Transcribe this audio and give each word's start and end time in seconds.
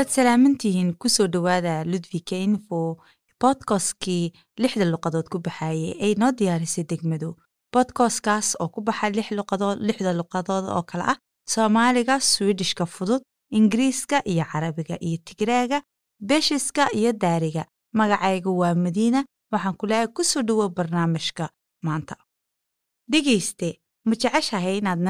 waad 0.00 0.08
salaamantihiin 0.16 0.90
ku 1.00 1.08
soo 1.12 1.26
dhowaada 1.34 1.84
ludvika 1.84 2.36
info 2.46 2.78
bodkastkii 3.40 4.32
lixda 4.62 4.84
luqadood 4.92 5.26
ku 5.32 5.38
baxaayay 5.44 5.92
ay 6.04 6.12
noo 6.20 6.32
diyaarisay 6.38 6.84
degmadu. 6.90 7.30
Bodkastkaas 7.72 8.48
oo 8.60 8.68
ku 8.74 8.80
baxa 8.86 9.10
lix 9.16 9.28
luqadood 9.38 9.78
lixda 9.88 10.12
luqadood 10.20 10.64
oo 10.76 10.82
kale 10.90 11.04
ah 11.12 11.18
soomaaliga 11.52 12.14
swidishka 12.30 12.84
fudud 12.94 13.22
ingiriiska 13.58 14.16
iyo 14.32 14.44
carabiga 14.52 14.96
iyo 15.06 15.18
tigraaga 15.26 15.78
beshiska 16.28 16.82
iyo 16.98 17.12
daariga. 17.12 17.64
Magacaygu 17.98 18.50
waa 18.60 18.74
madiina 18.84 19.20
waxaan 19.52 19.76
ku 19.80 19.84
leehay 19.90 20.08
ku 20.16 20.22
soo 20.24 20.42
dhowow 20.48 20.68
barnaamijka 20.76 21.44
maanta. 21.86 22.14
Dhegayste 23.10 23.68
ma 24.08 24.14
jeceshahay 24.20 24.78
inaad 24.80 25.00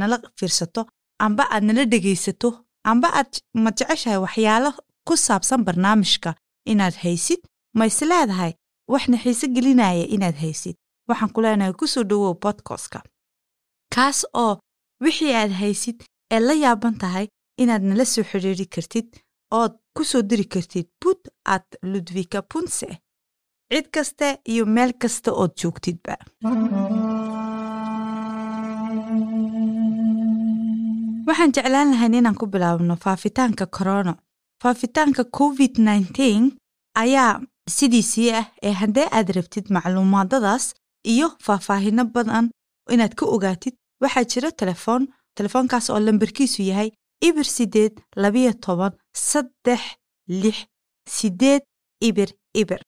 nala 0.00 0.16
fiirsato 0.38 0.82
amba 1.18 1.44
aad 1.50 1.62
nala 1.64 1.84
dhegaysato. 1.92 2.50
Amba 2.90 3.08
aad 3.18 3.30
ma 3.62 3.70
jeceshahay 3.78 4.18
waxyaalo 4.26 4.70
ku 5.06 5.14
saabsan 5.16 5.64
barnaamijka 5.66 6.30
inaad 6.72 6.94
haysid? 7.02 7.40
Ma 7.76 7.84
is 7.90 8.00
leedahay 8.10 8.52
waxna 8.92 9.16
xiise 9.22 9.46
gelinaya 9.54 10.04
inaad 10.14 10.36
haysid? 10.42 10.76
Waxaan 11.08 11.30
ku 11.34 11.40
leenahay 11.42 11.72
ku 11.80 11.86
soo 11.86 12.04
dhowow 12.10 12.34
bodkastka 12.42 13.00
kaas 13.94 14.18
oo 14.34 14.58
wixii 15.04 15.32
aad 15.40 15.52
haysid 15.62 15.98
ee 16.34 16.40
la 16.40 16.54
yaaban 16.64 16.94
tahay 17.02 17.26
inaad 17.62 17.82
nala 17.88 18.04
soo 18.04 18.24
xidhiiri 18.30 18.66
kartid 18.74 19.08
ood 19.60 19.72
ku 19.96 20.02
soo 20.10 20.22
diri 20.30 20.44
kartid 20.44 20.86
bud 21.00 21.20
at 21.54 21.66
ludvika 21.90 22.42
punse. 22.50 22.88
Cid 23.72 23.86
kasta 23.94 24.26
iyo 24.52 24.64
meel 24.66 24.92
kasta 25.02 25.30
ood 25.42 25.52
joogtidba 25.60 26.14
waxaan 31.26 31.52
jeclaan 31.56 31.90
lahayn 31.92 32.14
inaan 32.18 32.36
ku 32.40 32.46
bilaabno 32.52 32.94
faafitaanka 33.04 33.64
korono 33.76 34.14
faafitaanka 34.62 35.22
covid 35.38 35.74
nteen 35.86 36.44
ayaa 37.02 37.32
sidiisii 37.76 38.30
ah 38.40 38.46
ee 38.66 38.72
haddee 38.80 39.08
aad 39.16 39.28
rabtid 39.36 39.66
macluumaadadaas 39.76 40.64
iyo 41.12 41.28
faahfaahino 41.46 42.04
badan 42.14 42.46
inaad 42.94 43.14
ka 43.18 43.24
ogaatid 43.34 43.74
waxaa 44.02 44.24
jira 44.32 44.48
telefoon 44.60 45.02
telefoonkaas 45.38 45.86
oo 45.90 46.00
lambarkiisu 46.06 46.62
yahay 46.70 46.90
ibir 47.28 47.44
sideed 47.56 47.94
labiyo 48.22 48.52
toban 48.64 48.92
saddex 49.28 49.80
lix 50.42 50.58
sideed 51.16 51.62
ibir 52.08 52.30
ibir. 52.60 52.80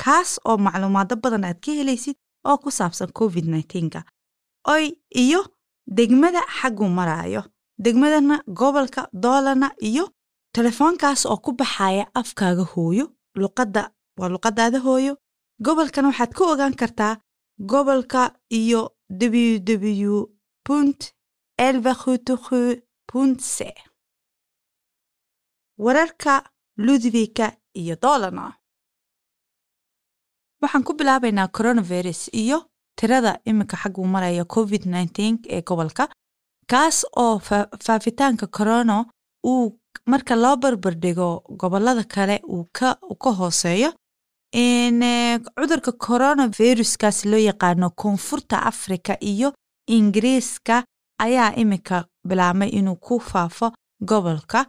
Kaas 0.00 0.30
oo 0.48 0.56
macluumaado 0.66 1.14
badan 1.24 1.44
aad 1.44 1.58
ka 1.64 1.70
helaysid 1.78 2.16
oo 2.48 2.56
ku 2.62 2.68
saabsan 2.78 3.10
covid 3.18 3.44
nteenka 3.52 4.00
oy 4.74 4.84
iyo 5.22 5.40
degmada 5.96 6.42
xagguu 6.58 6.88
maraayo 6.98 7.42
degmadana 7.84 8.36
gobolka 8.58 9.02
doolana 9.12 9.68
iyo 9.88 10.04
telefoonkaas 10.56 11.26
oo 11.26 11.36
ku 11.44 11.50
baxaya 11.52 12.04
afkaaga 12.20 12.64
hooyo 12.72 13.06
luqadda 13.42 13.82
waa 14.18 14.28
luqadaada 14.34 14.78
hooyo. 14.86 15.16
Gobolkana 15.64 16.08
waxaad 16.08 16.32
ka 16.34 16.44
ogaan 16.52 16.74
kartaa 16.80 17.14
gobolka 17.70 18.22
iyo 18.50 18.80
ww 19.20 20.14
punt 20.66 21.00
elvahutuhu 21.58 22.60
punt 23.10 23.40
c. 23.40 23.56
Wararka 25.78 26.34
ludvika 26.76 27.46
iyo 27.74 27.96
doolana 28.02 28.44
waxaan 30.62 30.84
ku 30.84 30.92
bilaabaynaa 30.98 31.48
coronavirus 31.56 32.28
iyo 32.32 32.58
tirada 32.98 33.32
iminka 33.44 33.76
xagguu 33.76 34.06
maraya 34.06 34.44
covid 34.44 34.82
ee 35.48 35.62
gobolka 35.62 36.08
kaas 36.70 36.98
oo 37.24 37.38
faafitaanka 37.86 38.46
corono 38.56 38.98
uu 39.50 39.64
marka 40.10 40.34
loo 40.42 40.56
barbardhigo 40.62 41.28
gobollada 41.60 42.04
kale 42.14 42.36
uu 42.54 42.64
ka 43.22 43.30
hooseeyo 43.38 43.90
cudurka 45.56 45.92
coronaviruskaas 46.06 47.18
loo 47.30 47.38
yaqaano 47.48 47.90
koonfurta 48.00 48.56
afrika 48.70 49.12
iyo 49.20 49.48
ingiriiska 49.96 50.76
ayaa 51.24 51.52
iminka 51.62 52.04
bilaabmay 52.28 52.68
inuu 52.78 52.96
ku 52.96 53.18
faafo 53.20 53.66
gobolka. 54.08 54.60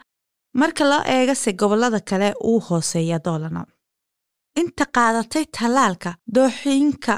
Marka 0.60 0.84
loo 0.92 1.02
eegase 1.16 1.54
gobollada 1.54 2.00
kale 2.10 2.34
uu 2.44 2.60
hooseeya 2.68 3.20
doolana. 3.26 3.62
Inta 4.60 4.86
qaadatay 4.96 5.46
tallaalka 5.58 6.10
dooxooyinka 6.36 7.14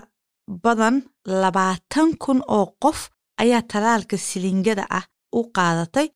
badan 0.63 0.95
labaatan 1.41 2.09
kun 2.23 2.39
oo 2.57 2.66
qof 2.84 3.09
ayaa 3.44 3.61
tallaalka 3.72 4.17
silingada 4.27 4.85
ah 5.00 5.05
u 5.39 5.41
qaadatay 5.55 6.07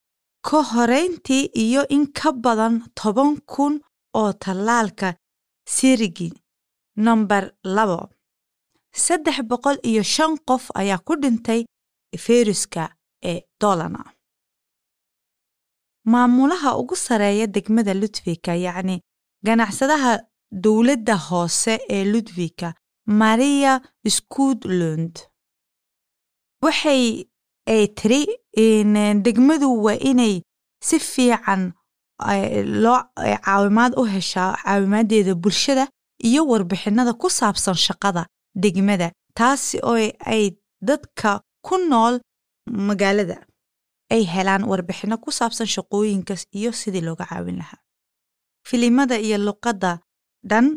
ka 0.48 0.60
horeyntii 0.72 1.44
iyo 1.66 1.82
in 1.96 2.06
ka 2.20 2.30
badan 2.44 2.76
toban 3.00 3.32
kun 3.52 3.74
oo 4.20 4.32
tallaalka 4.44 5.08
sirigi 5.76 6.30
nomber 7.06 7.44
labo. 7.76 8.00
Saddex 9.06 9.38
boqol 9.50 9.78
iyo 9.90 10.04
shan 10.14 10.34
qof 10.48 10.64
ayaa 10.82 11.00
ku 11.08 11.14
dhintay 11.22 11.62
fayruska 12.26 12.84
ee 13.32 13.40
dolana 13.62 14.02
maamulaha 16.12 16.70
ugu 16.82 16.96
sareeya 17.06 17.48
degmada 17.56 17.94
ludvika 18.02 18.54
yacni 18.66 18.96
ganacsadaha 19.46 20.14
dowladda 20.64 21.16
hoose 21.28 21.74
ee 21.96 22.04
ludvika 22.14 22.68
maria 23.22 23.74
scoodlund 24.16 25.16
waxay 26.64 27.04
ay 27.74 27.84
tiri 28.00 28.22
degmadu 29.26 29.68
waa 29.86 29.98
inay 30.12 30.36
si 30.88 30.98
fiican 31.00 31.62
loo 32.84 33.00
caawimaad 33.46 33.94
u 34.00 34.04
heshaa 34.14 34.52
caawimaaddeeda 34.64 35.34
bulshada 35.44 35.86
iyo 36.28 36.42
warbixinada 36.52 37.14
ku 37.22 37.28
saabsan 37.30 37.76
shaqada 37.86 38.24
degmada 38.64 39.08
taasi 39.38 39.78
oo 39.90 39.98
ay 40.34 40.44
dadka 40.90 41.42
ku 41.68 41.76
nool 41.92 42.16
magaalada 42.88 43.38
ay 44.14 44.24
helaan 44.34 44.64
warbixinno 44.72 45.18
ku 45.24 45.32
saabsan 45.32 45.68
shaqooyinkaas 45.76 46.44
iyo 46.60 46.72
sidii 46.72 47.02
looga 47.08 47.26
caawin 47.30 47.58
lahaa. 47.62 47.80
Filimada 48.68 49.16
iyo 49.20 49.38
luqadda 49.48 49.92
dhan 50.50 50.68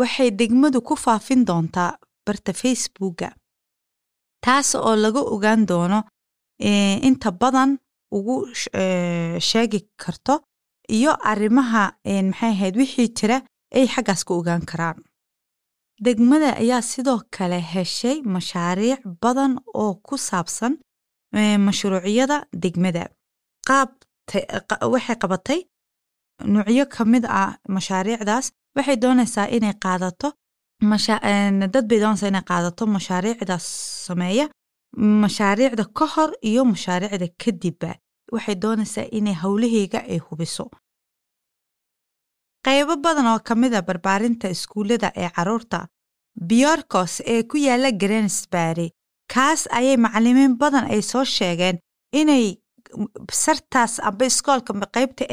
waxay 0.00 0.30
degmadu 0.40 0.78
ku 0.88 0.94
faafin 1.04 1.44
doontaa 1.48 1.98
barta 2.26 2.52
facebooka 2.52 3.28
taas 4.44 4.68
oo 4.74 4.94
laga 5.04 5.20
ogaan 5.34 5.62
doono 5.70 6.00
inta 7.08 7.30
badan 7.40 7.70
ugu 8.16 8.34
sheegi 9.48 9.80
karto 10.02 10.34
iyo 10.96 11.12
arrimaha 11.30 11.84
maxay 12.28 12.50
ahayd 12.54 12.74
wixii 12.80 13.08
jira 13.18 13.36
ay 13.76 13.86
xaggaas 13.94 14.22
ka 14.26 14.32
ogaan 14.40 14.62
karaan. 14.70 14.98
Degmada 16.04 16.50
ayaa 16.62 16.82
sidoo 16.90 17.20
kale 17.34 17.58
heshay 17.72 18.16
mashaariic 18.34 19.00
badan 19.22 19.52
oo 19.82 19.92
ku 20.06 20.14
saabsan 20.28 20.72
mashruucyada 21.66 22.36
degmada. 22.62 23.04
Qaab 23.68 23.90
waxay 24.92 25.16
qabatay 25.22 25.60
nuucyo 26.52 26.84
ka 26.94 27.02
mid 27.12 27.24
ah 27.42 27.50
mashaariicdaas 27.76 28.46
waxay 28.76 28.96
doonaysaa 29.02 29.46
inay 29.56 29.74
qaadato 29.84 30.28
dad 31.74 31.86
bay 31.88 31.98
doonaysaa 32.02 32.28
inay 32.32 32.44
qaadato 32.50 32.86
mashaariicdaas 32.96 33.66
sameeya 34.06 34.46
mashaariicda 35.24 35.84
ka 35.98 36.06
hor 36.14 36.30
iyo 36.50 36.62
mashaariicda 36.72 37.26
kadibba 37.44 37.90
waxay 38.34 38.54
doonaysaa 38.64 39.06
inay 39.18 39.34
howlaheyga 39.42 39.98
ay 40.12 40.18
hubiso 40.26 40.64
qaybo 42.66 42.94
badan 43.04 43.26
oo 43.32 43.38
ka 43.48 43.54
mid 43.54 43.74
a 43.74 43.82
barbaarinta 43.88 44.48
iskuullada 44.54 45.08
ee 45.22 45.28
carruurta 45.36 45.86
biyorkos 46.48 47.14
ee 47.32 47.42
ku 47.50 47.56
yaalla 47.66 47.90
grensbury 48.02 48.88
kaas 49.34 49.62
ayay 49.78 49.96
macalimiin 50.04 50.54
badan 50.62 50.84
ay 50.94 51.02
soo 51.02 51.24
sheegeen 51.24 51.78
inay 52.20 52.44
sartaas 53.44 53.92
amba 54.08 54.24
iskoolka 54.30 54.72
qaybta 54.96 55.24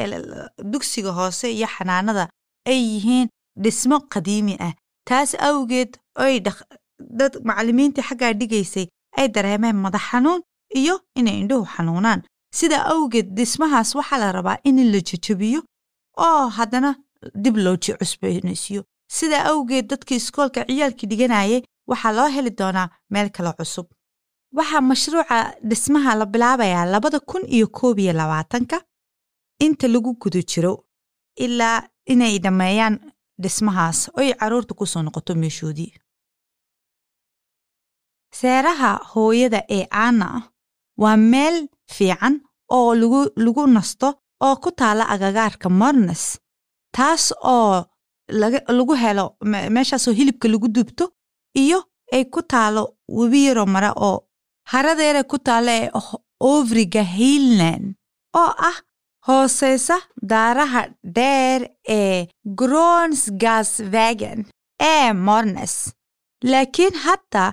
dugsiga 0.72 1.10
hoose 1.18 1.46
iyo 1.56 1.66
xanaanada 1.76 2.24
ay 2.70 2.78
yihiin 2.92 3.28
dhismo 3.62 3.96
qadiimi 4.14 4.54
ah 4.66 4.74
taas 5.10 5.30
awgeed 5.48 5.90
oy 6.24 6.34
dad 7.20 7.32
macalimiintii 7.48 8.04
xaggaa 8.08 8.32
dhigaysay 8.40 8.86
ay 9.18 9.28
dareemeen 9.34 9.76
madax 9.84 10.04
xanuun 10.10 10.40
iyo 10.80 10.94
inay 11.18 11.36
indhuhu 11.42 11.66
xanuunaan. 11.74 12.20
Sidaa 12.58 12.84
awgeed 12.92 13.28
dhismahaas 13.36 13.94
waxaa 13.98 14.18
la 14.22 14.32
rabaa 14.38 14.58
in 14.64 14.78
la 14.92 15.00
jejebiyo 15.08 15.60
oo 16.26 16.48
haddana 16.58 16.90
dib 17.42 17.56
loo 17.64 17.76
cusboonaysiyo 18.00 18.82
sidaa 19.18 19.44
awgeed 19.50 19.86
dadkii 19.92 20.16
iskoolka 20.22 20.64
ciyaalkii 20.68 21.08
dhiganayay 21.10 21.62
waxaa 21.90 22.12
loo 22.18 22.28
heli 22.34 22.50
doonaa 22.60 22.88
meel 23.10 23.28
kale 23.30 23.52
cusub. 23.58 23.86
Waxaa 24.58 24.80
mashruuca 24.90 25.38
dhismaha 25.68 26.14
la 26.20 26.26
bilaabayaa 26.32 26.84
labada 26.94 27.18
kun 27.20 27.42
iyo 27.56 27.66
koob 27.78 27.98
iyo 27.98 28.12
labaatanka 28.20 28.76
inta 29.64 29.86
lagu 29.88 30.14
guda 30.22 30.40
jiro 30.50 30.72
ilaa 31.44 31.78
inay 32.12 32.38
dhammeeyaan 32.44 32.94
dhismahaas 33.42 33.98
oy 34.18 34.28
carruurta 34.40 34.74
ku 34.78 34.84
soo 34.92 35.02
noqoto 35.02 35.32
meeshoodii. 35.42 35.92
Seeraha 38.38 38.90
hooyada 39.14 39.60
ee 39.76 39.86
aana 39.90 40.28
waa 41.02 41.16
meel 41.16 41.56
fiican 41.96 42.34
oo 42.76 42.94
lagu, 42.94 43.66
nasto 43.66 44.08
oo 44.46 44.56
ku 44.62 44.70
taala 44.80 45.04
agagaarka 45.14 45.68
mornes 45.80 46.38
taas 46.96 47.24
oo 47.54 47.84
lagu 48.78 48.94
helo 49.02 49.36
me- 49.50 49.68
meeshaasoo 49.74 50.12
hilibka 50.18 50.48
lagu 50.48 50.68
dubto 50.68 51.04
iyo 51.62 51.78
ay 52.12 52.24
ku 52.24 52.40
taalo 52.42 52.82
webi 53.08 53.44
yaroo 53.46 53.66
mara 53.66 53.90
oo 54.08 54.18
haradeera 54.72 55.22
ku 55.24 55.38
taala 55.38 55.70
ee 55.82 55.90
ovriga 56.40 57.02
hiilnan 57.02 57.82
oo 58.40 58.50
ah 58.70 58.78
hooseysa 59.26 59.96
daaraha 60.30 60.82
dheer 61.16 61.62
ee 61.98 62.26
gronsgasvägen 62.60 64.40
ee 64.92 65.12
mornes 65.12 65.74
laakiin 66.50 66.94
hadda 67.06 67.52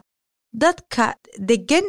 dadka 0.61 1.05
deggan 1.49 1.87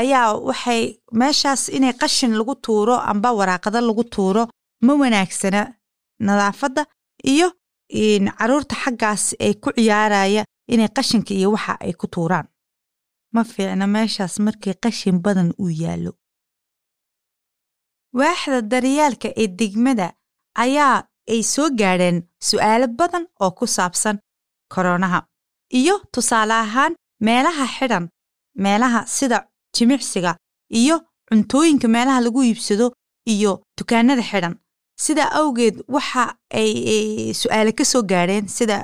ayaa 0.00 0.34
waxay 0.48 0.82
meeshaas 1.20 1.62
inay 1.68 1.92
qashin 2.00 2.32
lagu 2.38 2.54
tuuro 2.66 2.94
amba 3.10 3.32
waraaqado 3.38 3.80
lagu 3.88 4.04
tuuro 4.14 4.42
ma 4.86 4.92
wanaagsana 5.00 5.62
nadaafadda 6.26 6.82
iyo 7.32 7.48
carruurta 8.38 8.74
xaggaas 8.84 9.24
ay 9.44 9.54
ku 9.62 9.68
ciyaaraya 9.76 10.42
inay 10.72 10.88
qashinka 10.96 11.32
iyo 11.34 11.48
waxa 11.54 11.74
ay 11.84 11.92
ku 12.00 12.06
tuuraan. 12.14 12.46
Ma 13.34 13.42
fiicna 13.44 13.86
meeshaas 13.86 14.34
markii 14.44 14.74
qashin 14.84 15.16
badan 15.24 15.50
uu 15.62 15.70
yaallo 15.82 16.12
waaxda 18.18 18.60
daryaalka 18.72 19.28
ee 19.42 19.46
degmada 19.60 20.08
ayaa 20.64 20.96
ay 21.32 21.42
soo 21.42 21.68
gaadheen 21.80 22.18
su'aalo 22.48 22.86
badan 22.98 23.24
oo 23.44 23.50
ku 23.58 23.66
saabsan 23.76 24.16
koronaha 24.74 25.20
iyo 25.80 25.94
tusaale 26.14 26.54
ahaan 26.64 26.92
meelaha 27.26 27.64
xidhan 27.76 28.04
meelaha 28.64 29.00
sida 29.16 29.38
jimicsiga 29.76 30.32
iyo 30.80 30.96
cuntooyinka 31.28 31.88
meelaha 31.88 32.20
lagu 32.26 32.40
iibsado 32.42 32.86
iyo 33.34 33.52
dukaanada 33.78 34.22
xidhan. 34.30 34.54
Sida 35.04 35.24
awgeed 35.40 35.76
waxa 35.94 36.24
ay 36.60 36.70
su'aale 37.40 37.72
ka 37.78 37.84
soo 37.84 38.02
gaadheen 38.10 38.48
sida 38.56 38.76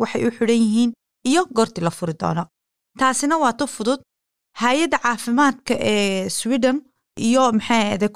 waxay 0.00 0.22
u 0.28 0.30
xidhan 0.36 0.60
yihiin 0.64 0.90
iyo 1.30 1.42
goortii 1.56 1.84
la 1.84 1.90
furi 1.90 2.14
doono. 2.20 2.44
Taasina 2.98 3.34
waa 3.42 3.52
tu 3.58 3.66
fudud. 3.66 4.00
Hay'adda 4.62 4.98
caafimaadka 5.04 5.74
ee 5.92 6.28
sweden 6.38 6.76
iyo 7.28 7.40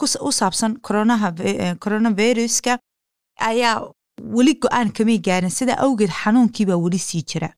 ku 0.01 0.06
u 0.29 0.33
saabsan 0.33 0.73
eh, 1.45 1.77
coronaviruska 1.85 2.79
ayaa 3.51 3.77
weli 4.37 4.55
go'aan 4.62 4.93
kamay 4.97 5.19
gaarin. 5.19 5.51
Sida 5.51 5.75
awgeed 5.85 6.11
xanuunkiibaa 6.21 6.77
weli 6.85 6.99
sii 6.99 7.23
jira. 7.31 7.49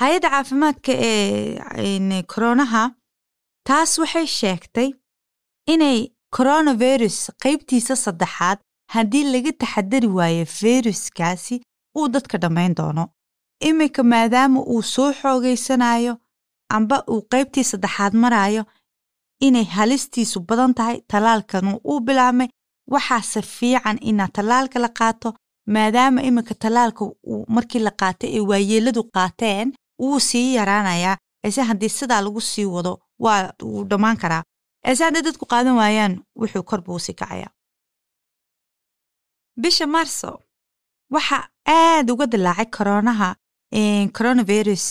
Hay'adda 0.00 0.28
caafimaadka 0.34 0.92
ee 1.10 2.22
koronaha 2.32 2.82
taas 3.68 3.98
waxay 3.98 4.26
sheegtay 4.26 4.90
inay 5.72 5.98
coronavirus 6.36 7.18
qaybtiisa 7.44 7.94
saddexaad 8.04 8.58
haddii 8.94 9.24
laga 9.34 9.52
taxadari 9.52 10.08
waayo 10.18 10.44
viruskaasi 10.60 11.62
uu 11.98 12.08
dadka 12.14 12.38
dhammayn 12.38 12.74
doono. 12.74 13.04
Iminka 13.68 14.02
maadaama 14.02 14.60
uu 14.72 14.82
soo 14.82 15.12
xoogaysanayo 15.20 16.14
amba 16.76 16.96
uu 17.12 17.20
qaybtii 17.32 17.64
saddexaad 17.72 18.14
marayo 18.22 18.62
inay 19.46 19.64
halistiisu 19.76 20.40
badan 20.48 20.74
tahay 20.78 20.96
tallaalkanu 21.12 21.70
uu 21.90 22.00
bilaabmay 22.06 22.48
waxaase 22.92 23.40
fiican 23.56 23.98
inaad 24.10 24.32
tallaalka 24.36 24.78
la 24.84 24.88
qaato 24.98 25.28
maadaama 25.74 26.20
iminka 26.28 26.54
tallaalka 26.62 27.02
uu 27.32 27.44
markii 27.54 27.82
la 27.86 27.90
qaatay 28.00 28.30
ee 28.36 28.40
waayeeladu 28.50 29.02
qaateen 29.16 29.68
wuu 30.02 30.18
sii 30.28 30.54
yaraanayaa 30.58 31.16
ese 31.46 31.62
haddii 31.68 31.88
sidaa 31.98 32.20
lagu 32.26 32.40
sii 32.40 32.64
wado 32.74 32.92
waa 33.24 33.52
wuu 33.62 33.84
dhammaan 33.90 34.16
karaa. 34.22 34.42
Ese 34.90 35.04
hadday 35.04 35.22
dadku 35.22 35.44
qaadan 35.52 35.76
waayaan 35.80 36.14
wuxuu 36.40 36.62
kor 36.62 36.80
buu 36.86 36.98
sii 36.98 37.14
kacayaa. 37.20 37.50
Bisha 39.62 39.86
marso 39.86 40.30
waxa 41.14 41.38
aad 41.68 42.10
uga 42.10 42.26
dilaacay 42.32 42.66
koronaha 42.76 43.28
een, 43.78 44.08
coronavirus 44.16 44.86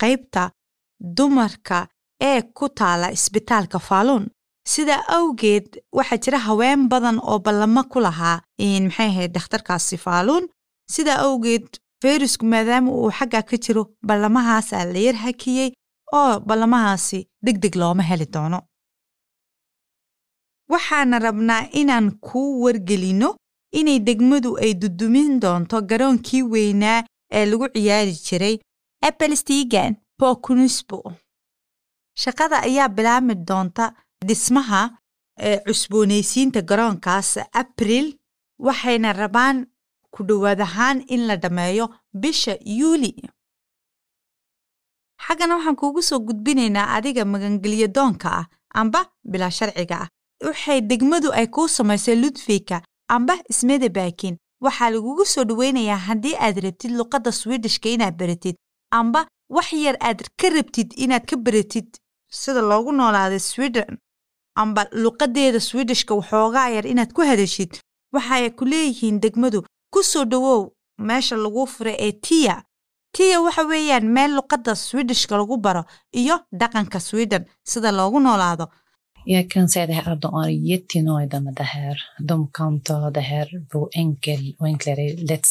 qaybta 0.00 0.42
dumarka 1.16 1.78
ee 2.20 2.42
ku 2.56 2.68
taala 2.78 3.06
isbitaalka 3.16 3.78
faaluun 3.88 4.24
sida 4.72 4.96
awgeed 5.16 5.66
waxaa 5.96 6.16
jira 6.24 6.38
haween 6.46 6.88
badan 6.92 7.18
oo 7.30 7.38
ballamo 7.46 7.82
ku 7.92 7.98
lahaa 8.06 8.36
maxay 8.84 9.08
ahayd 9.12 9.32
dhakhtarkaasi 9.36 9.96
faaluun 10.04 10.44
sida 10.94 11.12
awgeed 11.26 11.66
fayrusku 12.02 12.44
maadaama 12.52 12.90
uu 13.00 13.10
xaggaa 13.18 13.42
ka 13.50 13.56
jiro 13.64 13.82
ballamahaasaa 14.08 14.84
la 14.92 14.98
yar 15.06 15.16
hakiyey 15.24 15.70
oo 16.18 16.32
ballamahaasi 16.48 17.20
deg 17.46 17.56
deg 17.62 17.74
looma 17.80 18.02
heli 18.10 18.26
doono. 18.34 18.58
Waxaana 20.72 21.18
rabnaa 21.26 21.68
inaan 21.80 22.08
kuu 22.26 22.50
wargelino 22.64 23.28
inay 23.78 23.98
degmadu 24.08 24.50
ay 24.64 24.72
dudumin 24.80 25.40
doonto 25.42 25.76
garoonkii 25.90 26.42
weynaa 26.52 27.04
ee 27.38 27.44
lagu 27.50 27.66
ciyaari 27.74 28.12
jiray 28.26 28.56
appelstigan 29.08 29.92
bokunusbo 30.20 30.98
shaqada 32.22 32.62
ayaa 32.68 32.88
bilaabmi 32.88 33.34
doonta 33.48 33.92
dhismaha 34.26 34.82
cusboonaysiinta 35.66 36.60
garoonkaas 36.70 37.30
abril 37.62 38.06
waxayna 38.66 39.12
rabaan 39.12 39.66
ku 40.14 40.24
dhowaad 40.28 40.60
ahaan 40.60 41.04
in 41.08 41.26
la 41.28 41.36
dhammeeyo 41.36 41.86
bisha 42.22 42.56
yuuli. 42.78 43.12
Xaggana 45.26 45.56
waxaan 45.56 45.76
kuugu 45.76 46.02
soo 46.02 46.18
gudbinaynaa 46.28 46.88
adiga 46.96 47.24
magangelyo 47.24 47.88
doonka 47.96 48.28
ah 48.40 48.46
amba 48.80 49.00
bilaa 49.30 49.50
sharciga 49.50 49.96
ah. 50.04 50.08
Waxay 50.46 50.80
degmadu 50.80 51.32
ay 51.32 51.46
kuu 51.54 51.68
samaysay 51.68 52.16
ludfika 52.22 52.82
amba 53.08 53.34
smedebakin 53.58 54.36
waxaa 54.64 54.90
lagugu 54.90 55.24
soo 55.26 55.44
dhoweynayaa 55.44 55.96
haddii 56.08 56.34
aad 56.40 56.56
rabtid 56.64 56.90
luqadda 56.98 57.32
swidishka 57.32 57.88
inaad 57.88 58.16
baratid 58.20 58.56
amba 58.90 59.20
wax 59.56 59.72
yar 59.72 59.96
aad 60.00 60.20
ka 60.40 60.48
rabtid 60.56 60.92
inaad 61.04 61.24
ka 61.30 61.36
baratid 61.36 61.88
sida 62.30 62.60
loogu 62.60 62.92
noolaaday 62.92 63.38
sweden 63.38 63.98
amba 64.62 64.82
luqadeeda 64.92 65.60
swidishka 65.60 66.14
waxoogaa 66.14 66.68
yar 66.76 66.86
inaad 66.86 67.12
ku 67.16 67.20
hadashid 67.30 67.72
waxay 68.14 68.50
ku 68.58 68.64
leeyihiin 68.72 69.20
degmadu 69.24 69.58
ku 69.92 70.02
soo 70.02 70.24
dhowow 70.24 70.62
meesha 71.08 71.36
lagu 71.44 71.66
furay 71.66 71.96
ee 72.06 72.12
tiya 72.26 72.54
tiya 73.16 73.40
waxa 73.44 73.62
weeyaan 73.70 74.06
meel 74.16 74.32
luqadda 74.38 74.72
swidishka 74.86 75.34
lagu 75.40 75.56
baro 75.56 75.82
iyo 76.20 76.36
dhaqanka 76.60 77.00
sweden 77.00 77.42
sida 77.70 77.90
loogu 77.98 78.20
noolaado 78.20 78.66
Jag 79.28 79.50
kan 79.50 79.68
säga 79.68 79.86
det 79.86 79.92
här 79.92 80.12
att 80.12 80.20
de 80.20 80.34
är 80.34 80.48
jättenöjda 80.48 81.40
med 81.40 81.54
det 81.54 81.62
här. 81.62 81.96
Enkel 83.92 84.56
och 84.58 84.66
enklare, 84.66 85.16
lätt 85.16 85.46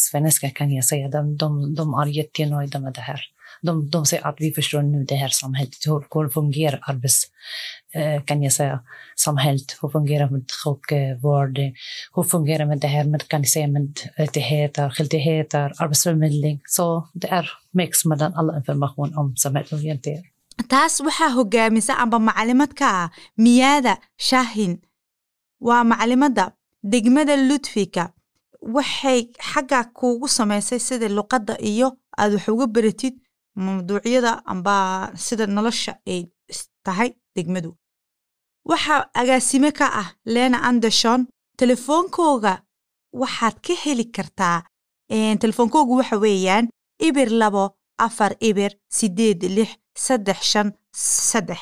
kan 0.53 0.71
jag 0.71 0.85
säga. 0.85 1.09
De, 1.09 1.37
de, 1.37 1.75
de 1.75 1.93
är 1.93 2.05
jättenöjda. 2.05 2.79
De, 3.65 3.89
de 3.89 4.05
säger 4.05 4.27
att 4.27 4.35
vi 4.39 4.51
förstår 4.51 4.81
nu 4.81 5.03
det 5.03 5.15
här 5.15 5.29
samhället, 5.29 5.75
hur, 5.85 5.99
hur 6.13 6.29
fungerar 6.29 6.79
arbets, 6.81 7.17
eh, 7.93 8.23
kan 8.23 8.43
jag 8.43 8.53
säga, 8.53 8.79
samhället, 9.15 9.77
hur 9.81 9.89
fungerar 9.89 10.29
med 10.29 10.45
sjukvård, 10.63 11.57
hur 12.15 12.23
fungerar 12.23 12.65
med 12.65 12.79
det 12.79 12.87
här 12.87 13.03
med, 13.03 13.27
kan 13.27 13.41
jag 13.41 13.49
säga, 13.49 13.67
med 13.67 13.99
rättigheter, 14.17 14.89
skyldigheter, 14.89 15.73
arbetsförmedling. 15.77 16.61
Så 16.65 17.07
det 17.13 17.27
är 17.27 17.49
mix 17.71 18.05
mellan 18.05 18.33
alla 18.33 18.57
information 18.57 19.17
om 19.17 19.35
egentligen. 19.71 20.23
taas 20.67 20.99
waxaa 21.01 21.29
hogaamisa 21.29 21.93
amba 22.03 22.19
macalimad 22.19 22.71
ka 22.79 22.87
ah 22.87 23.09
miyaada 23.37 23.97
shahin. 24.17 24.77
Waa 25.59 25.83
macalimadda 25.83 26.51
degmada 26.83 27.35
ludfika 27.35 28.03
waxay 28.61 29.19
xagga 29.49 29.83
kuugu 29.97 30.27
samaysay 30.27 30.79
sida 30.79 31.07
luqadda 31.09 31.55
iyo 31.59 31.87
aad 32.17 32.33
wax 32.33 32.47
uga 32.47 32.67
baratid 32.67 33.15
mawduucyada 33.55 34.31
amba 34.51 34.75
sida 35.25 35.45
nolosha 35.47 35.93
ay 36.07 36.21
tahay 36.85 37.09
degmadu. 37.35 37.71
Waxaa 38.69 39.09
agaasime 39.13 39.71
ka 39.71 39.87
ah 40.01 40.09
lena 40.25 40.57
anderson 40.69 41.27
telefoonkooga 41.57 42.53
waxaad 43.21 43.55
ka 43.65 43.73
heli 43.83 44.05
kartaa 44.15 44.63
telefoonkoogu 45.41 45.93
waxa 45.99 46.17
weeyaan 46.23 46.65
ibir 47.07 47.29
labo 47.41 47.63
afar 48.05 48.33
ibir 48.49 48.71
sideed 48.97 49.41
lix 49.57 49.71
saddex 50.05 50.39
shan 50.51 50.67
saddex. 51.29 51.59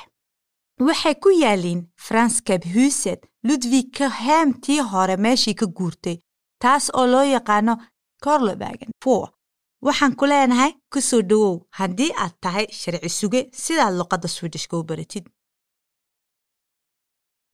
Waxay 0.87 1.15
ku 1.23 1.29
yaaliin 1.43 1.81
franskab 2.05 2.61
huset 2.73 3.21
ludwigka 3.47 4.05
heemtii 4.09 4.79
hore 4.91 5.15
meeshii 5.25 5.53
ka 5.59 5.65
guurtay 5.77 6.17
taas 6.61 6.85
oo 6.93 7.05
loo 7.13 7.23
yaqaano 7.35 7.73
corlebagen 8.23 8.91
four 9.03 9.25
waxaan 9.87 10.13
ku 10.19 10.25
leenahay 10.31 10.71
ku 10.91 10.99
soo 11.09 11.21
dhowow 11.29 11.55
haddii 11.79 12.11
aad 12.23 12.33
tahay 12.43 12.65
sharci 12.79 13.09
suge 13.19 13.41
sidaad 13.63 13.93
luqadda 13.99 14.27
swidishka 14.35 14.77
u 14.81 14.83
baratid. 14.89 15.25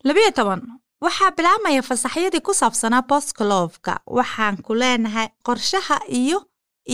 Labiyo 0.07 0.31
toban 0.37 0.61
waxaa 1.05 1.31
bilaabmaya 1.37 1.81
fasaxyadii 1.89 2.41
ku 2.47 2.53
saabsanaa 2.61 3.01
bostkolofka 3.09 3.93
waxaan 4.17 4.55
ku 4.65 4.71
leenahay 4.81 5.27
qorshaha 5.47 5.97
iyo 6.21 6.39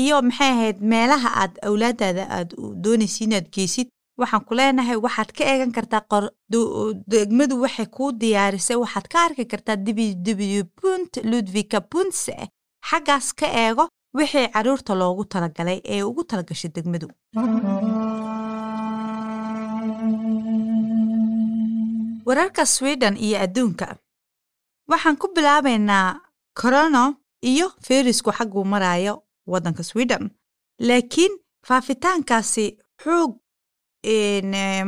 iyo 0.01 0.15
maxay 0.27 0.51
ahayd 0.55 0.77
meelaha 0.91 1.29
aad 1.41 1.53
awlaadaada 1.67 2.23
aad 2.37 2.49
doonaysa 2.83 3.23
inaad 3.25 3.47
geysid. 3.55 3.87
Waxaan 4.21 4.43
ku 4.47 4.53
leenahay 4.59 4.95
waxaad 5.05 5.29
ka 5.37 5.43
eegan 5.51 5.71
kartaa 5.77 6.01
degmadu 7.11 7.55
waxay 7.63 7.85
kuu 7.95 8.11
diyaarisay. 8.21 8.77
Waxaad 8.83 9.07
ka 9.11 9.17
arki 9.25 9.45
kartaa 9.51 9.75
ww 9.87 10.63
punt 10.79 11.11
ludvika 11.31 11.79
puntse 11.91 12.35
xaggaas 12.89 13.27
ka 13.39 13.47
eego 13.65 13.85
wixii 14.17 14.47
carruurta 14.53 14.93
loogu 15.01 15.23
talagalay 15.33 15.79
ee 15.95 16.01
ugu 16.09 16.21
talagashay 16.31 16.71
degmadu. 16.75 17.07
Wararka 22.25 22.65
sweden 22.65 23.17
iyo 23.17 23.37
adduunka. 23.45 23.87
Waxaan 24.89 25.17
ku 25.17 25.27
bilaabaynaa 25.35 26.19
corono 26.59 27.03
iyo 27.41 27.67
ferisku 27.85 28.31
xagguu 28.37 28.65
maraayo 28.65 29.23
waddanka 29.51 29.83
sweden. 29.83 30.23
Laakiin 30.79 31.33
faafitaankaasi 31.67 32.65
xoog 33.03 33.31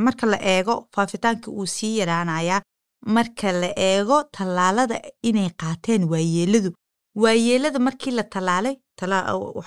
marka 0.06 0.26
la 0.28 0.38
eego 0.42 0.88
faafitaankii 0.96 1.52
uu 1.54 1.66
sii 1.66 1.98
yaraanayaa 2.00 2.62
marka 3.06 3.52
la 3.52 3.70
eego 3.90 4.24
tallaalada 4.24 4.98
inay 5.24 5.50
qaateen 5.62 6.04
waayeeladu 6.12 6.72
waayeelada 7.22 7.80
markii 7.88 8.12
la 8.18 8.24
tallaalay 8.34 8.76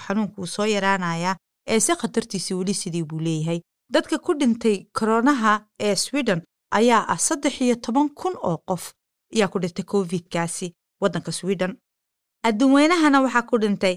xanuunka 0.05 0.37
uu 0.43 0.47
soo 0.55 0.67
yaraanayaa 0.77 1.37
ee 1.73 1.81
si 1.87 1.93
khatartiisa 2.01 2.57
weli 2.59 2.75
sidii 2.75 3.03
buu 3.11 3.21
leeyahay. 3.27 3.61
Dadka 3.95 4.19
ku 4.19 4.35
dhintay 4.41 4.77
koronaha 4.99 5.53
ee 5.87 5.95
sweden 6.05 6.41
ayaa 6.79 7.03
ah 7.13 7.19
saddex 7.27 7.61
iyo 7.61 7.77
toban 7.85 8.09
kun 8.21 8.35
oo 8.49 8.57
qof 8.69 8.85
ayaa 9.35 9.49
ku 9.53 9.59
dhintay 9.63 9.85
covidkaasi 9.93 10.67
waddanka 11.03 11.33
sweden. 11.33 11.73
Adduunweynahana 12.49 13.21
waxaa 13.25 13.43
ku 13.51 13.59
dhintay 13.63 13.95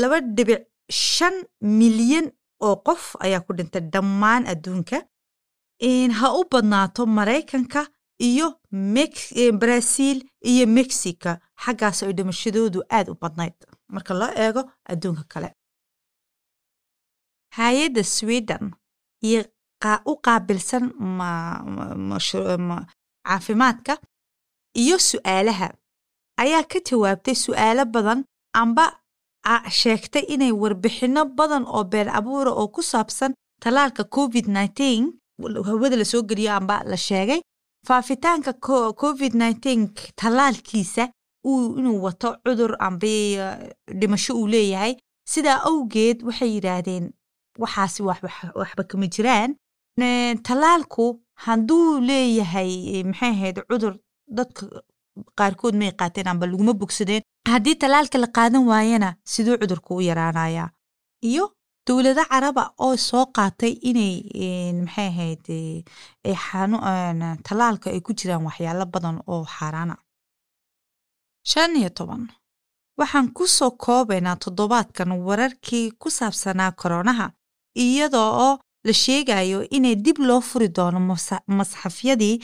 laba 0.00 0.20
dhibic 0.36 0.62
shan 0.90 1.34
milyan 1.78 2.26
oo 2.66 2.76
qof 2.86 3.02
ayaa 3.24 3.40
ku 3.46 3.52
dhintay 3.58 3.80
dhammaan 3.92 4.46
adduunka. 4.52 4.98
Ha 6.18 6.26
u 6.38 6.44
badnaato 6.52 7.06
maraykanka 7.06 7.80
iyo 8.28 8.46
brazil 9.62 10.18
iyo 10.50 10.64
mexica 10.66 11.40
xaggaas 11.64 12.02
ay 12.02 12.12
dhimashadoodu 12.12 12.80
aad 12.96 13.08
u 13.12 13.14
badnayd. 13.22 13.56
Marka 13.94 14.14
loo 14.14 14.30
eego 14.44 14.62
adduunka 14.90 15.24
kale. 15.32 15.50
Hay'adda 17.56 18.02
sweden 18.04 18.64
iyo 19.28 19.42
u 20.04 20.14
qaabilsan 20.24 20.84
caafimaadka 23.26 23.98
iyo 24.82 24.96
su'aalaha 24.98 25.68
ayaa 26.42 26.64
ka 26.70 26.78
jawaabtay 26.88 27.34
su'aalo 27.34 27.84
badan 27.94 28.24
amba 28.54 28.84
sheegtay 29.80 30.24
inay 30.34 30.52
warbixinno 30.52 31.24
badan 31.38 31.64
oo 31.66 31.84
been 31.84 32.08
abuura 32.08 32.50
oo 32.52 32.68
ku 32.68 32.82
saabsan 32.82 33.32
tallaalka 33.62 34.04
covid 34.04 34.46
hawada 35.66 35.96
la 35.96 36.04
soo 36.04 36.22
geliyo 36.22 36.52
amba 36.52 36.82
la 36.90 36.96
sheegay 36.96 37.40
faafitaanka 37.86 38.52
covid 39.02 39.34
nteen 39.34 39.88
tallaalkiisa 40.20 41.08
uu 41.50 41.76
inuu 41.78 42.02
wato 42.06 42.36
cudur 42.44 42.76
amba 42.78 43.08
dhimasho 44.00 44.32
uu 44.40 44.46
leeyahay. 44.54 44.94
Sidaa 45.32 45.62
awgeed 45.70 46.22
waxay 46.28 46.50
yidhaahdeen 46.56 47.04
waxaasi 47.62 48.02
waxba 48.02 48.82
kama 48.90 49.06
jiraan. 49.14 49.50
Tallaalku 50.48 51.04
hadduu 51.44 52.00
leeyahay 52.00 53.02
maxay 53.10 53.30
ahayd 53.36 53.56
cudur 53.70 53.94
dadka 54.28 54.66
qaarkood 55.38 55.74
may 55.80 55.92
qaateen 56.00 56.28
amba 56.28 56.46
laguma 56.46 56.72
bogsadeen. 56.80 57.22
Haddii 57.48 57.74
tallaalka 57.82 58.18
la 58.18 58.26
qaadan 58.36 58.66
waayana 58.70 59.14
siduu 59.32 59.56
cudurku 59.60 59.96
u 59.96 60.00
yaraanayaa. 60.00 60.70
Iyo 61.30 61.44
dowlado 61.86 62.22
caraba 62.30 62.64
oo 62.78 62.96
soo 62.96 63.26
qaatay 63.36 63.72
inay 63.90 64.14
maxay 64.84 65.08
ahayd 65.08 65.46
tallaalka 67.46 67.90
ay 67.90 68.00
ku 68.06 68.12
jiraan 68.18 68.44
waxyaalo 68.46 68.84
badan 68.94 69.16
oo 69.26 69.44
xaaraana. 69.56 69.96
Shan 71.50 71.76
iyo 71.76 71.90
toban 71.90 72.22
waxaan 72.98 73.32
ku 73.36 73.46
soo 73.46 73.70
koobaynaa 73.84 74.36
toddobaadkan 74.44 75.10
wararkii 75.26 75.86
ku 76.00 76.08
saabsanaa 76.10 76.72
koronaha 76.80 77.26
iyadoo 77.74 78.30
oo 78.46 78.54
la 78.86 78.92
sheegayo 78.92 79.58
inay 79.76 79.96
dib 80.04 80.18
loo 80.28 80.40
furi 80.40 80.68
doono 80.76 81.00
masxafyadii 81.58 82.36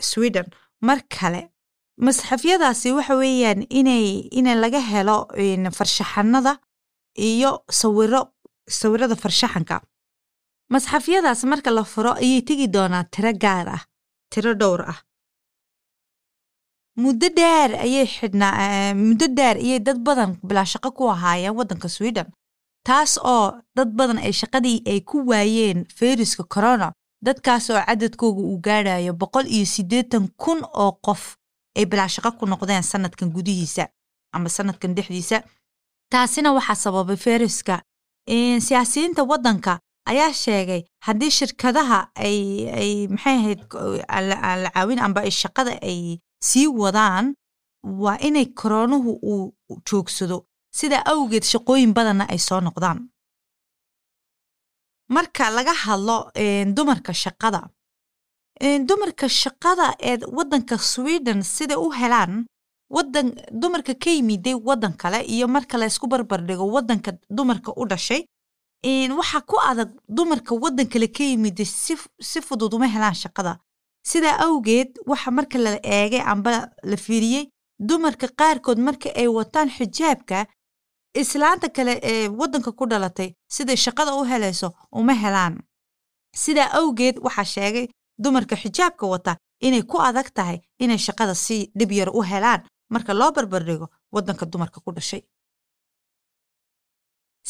sweden. 0.00 0.46
Mar 0.86 0.98
kale 1.14 1.40
masxafyadaasi 2.06 2.88
waxa 2.96 3.14
weeyaan 3.20 3.60
inay 3.78 4.06
ina 4.38 4.52
laga 4.62 4.80
helo 4.90 5.16
farshaxanada 5.76 6.52
iyo 7.16 7.50
sawiro 7.80 8.22
sawirada 8.68 9.16
farshaxanka. 9.16 9.80
Masxafyadaas 10.72 11.44
marka 11.44 11.70
la 11.70 11.84
furo 11.84 12.12
ayay 12.14 12.42
tegi 12.42 12.66
doonaa 12.68 13.04
tiro 13.12 13.32
gaar 13.32 13.68
ah 13.68 13.82
tiro 14.32 14.54
dhowr 14.54 14.82
ah. 14.92 14.98
Muddo 16.96 17.28
dheer 17.36 17.70
ayay 17.84 18.06
xidhnaa 18.06 18.94
muddo 18.94 19.26
dheer 19.36 19.56
ayay 19.56 19.80
dad 19.80 19.98
badan 20.06 20.36
bilaa 20.44 20.64
shaqo 20.72 20.90
ku 20.96 21.08
ahaayeen 21.10 21.56
waddanka 21.56 21.88
sweden 21.88 22.28
taas 22.84 23.16
oo 23.18 23.60
dad 23.76 23.90
badan 23.98 24.18
ay 24.18 24.32
shaqadii 24.32 24.82
ay 24.86 25.00
ku 25.00 25.24
waayeen 25.28 25.86
fayruska 25.96 26.44
corona 26.44 26.92
dadkaas 27.24 27.70
oo 27.70 27.80
cadadkooga 27.88 28.40
uu 28.44 28.58
gaadhayo 28.66 29.12
boqol 29.16 29.46
iyo 29.48 29.66
siddeetan 29.66 30.28
kun 30.36 30.60
oo 30.82 30.92
qof 31.06 31.36
ay 31.76 31.84
bilaa 31.86 32.08
shaqo 32.08 32.32
ku 32.38 32.44
noqdeen 32.46 32.82
sanadkan 32.82 33.28
gudihiisa 33.32 33.88
ama 34.32 34.48
sanadkan 34.48 34.94
dhexdiisa. 34.94 35.42
Taasina 36.12 36.52
waxaa 36.52 36.74
sababay 36.84 37.16
fayruska 37.16 37.80
siyaasiyiinta 38.28 39.22
waddanka 39.24 39.80
ayaa 40.06 40.32
sheegay 40.32 40.82
haddii 41.06 41.30
shirkadaha 41.30 42.10
ay 42.14 42.38
ay 42.80 42.92
maxay 43.08 43.36
ahayd 43.38 43.60
aan 44.08 44.62
la 44.62 44.70
caawin 44.74 44.98
amba 44.98 45.30
shaqada 45.30 45.78
ay 45.82 46.18
sii 46.42 46.66
wadaan 46.66 47.34
waa 47.84 48.18
inay 48.20 48.46
koroonuhu 48.46 49.10
uu 49.22 49.54
joogsado. 49.88 50.46
Sidaa 50.74 51.02
awgeed 51.12 51.44
shaqooyin 51.44 51.92
badanna 51.94 52.24
ay 52.32 52.38
soo 52.38 52.60
noqdaan. 52.60 53.08
Marka 55.08 55.50
laga 55.50 55.74
hadlo 55.84 56.30
dumarka 56.76 57.12
shaqada 57.12 57.68
dumarka 58.88 59.28
shaqada 59.28 59.86
ee 60.00 60.16
waddanka 60.36 60.78
sweden 60.78 61.42
sida 61.42 61.78
u 61.78 61.90
helaan 61.92 62.46
wadan 62.96 63.28
dumarka 63.60 63.94
ka 64.02 64.10
yimiday 64.10 64.54
waddan 64.68 64.92
kale 65.02 65.18
iyo 65.34 65.46
marka 65.48 65.78
la 65.78 65.86
ysku 65.86 66.06
barbardhigo 66.12 66.64
waddanka 66.74 67.10
dumarka 67.30 67.70
u 67.76 67.84
dhashay 67.90 68.22
waxaa 69.18 69.40
ku 69.50 69.56
adag 69.70 69.90
dumarka 70.08 70.52
waddan 70.62 70.86
kale 70.92 71.06
ka 71.16 71.22
yimiday 71.24 71.64
si 72.30 72.40
fudud 72.46 72.74
uma 72.74 72.86
helaan 72.94 73.14
shaqada. 73.14 73.58
Sidaa 74.10 74.36
awgeed 74.44 74.90
waxa 75.06 75.30
marka 75.30 75.58
la 75.58 75.72
eegay 75.82 76.20
amba 76.32 76.50
la 76.90 76.96
fiiriyey 76.96 77.44
dumarka 77.78 78.26
qaarkood 78.40 78.78
marka 78.78 79.08
ay 79.20 79.26
wataan 79.28 79.68
xijaabka 79.76 80.46
islaanta 81.14 81.68
kale 81.76 81.94
ee 82.02 82.28
waddanka 82.28 82.72
ku 82.72 82.84
dhalatay 82.86 83.30
siday 83.54 83.76
shaqada 83.76 84.14
u 84.20 84.24
helayso 84.24 84.68
uma 84.92 85.14
helaan. 85.22 85.54
Sidaa 86.36 86.68
awgeed 86.78 87.16
waxaa 87.24 87.44
sheegay 87.54 87.86
dumarka 88.18 88.56
xijaabka 88.56 89.06
wata 89.06 89.36
inay 89.60 89.82
ku 89.82 89.96
adag 90.08 90.28
tahay 90.34 90.58
inay 90.82 90.98
shaqada 90.98 91.34
si 91.34 91.70
dhib 91.78 91.92
yar 91.92 92.10
u 92.10 92.22
helaan 92.22 92.60
marka 92.94 93.12
loo 93.20 93.30
barbardhigo 93.36 93.86
waddanka 94.14 94.44
dumarka 94.52 94.78
ku 94.84 94.90
dhashay. 94.96 95.22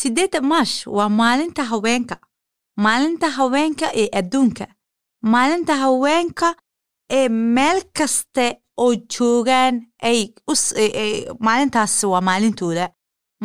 Sideedda 0.01 0.41
maash 0.41 0.87
waa 0.97 1.09
maalinta 1.21 1.63
haweenka 1.71 2.17
maalinta 2.85 3.29
haweenka 3.39 3.87
ee 4.03 4.09
adduunka 4.21 4.67
maalinta 5.33 5.75
haweenka 5.85 6.49
ee 7.11 7.29
meel 7.29 7.79
kaste 7.99 8.47
oo 8.85 8.95
joogaan 9.13 9.75
ay 10.09 10.19
maalintaas 11.47 11.95
waa 12.13 12.21
maalintooda. 12.29 12.87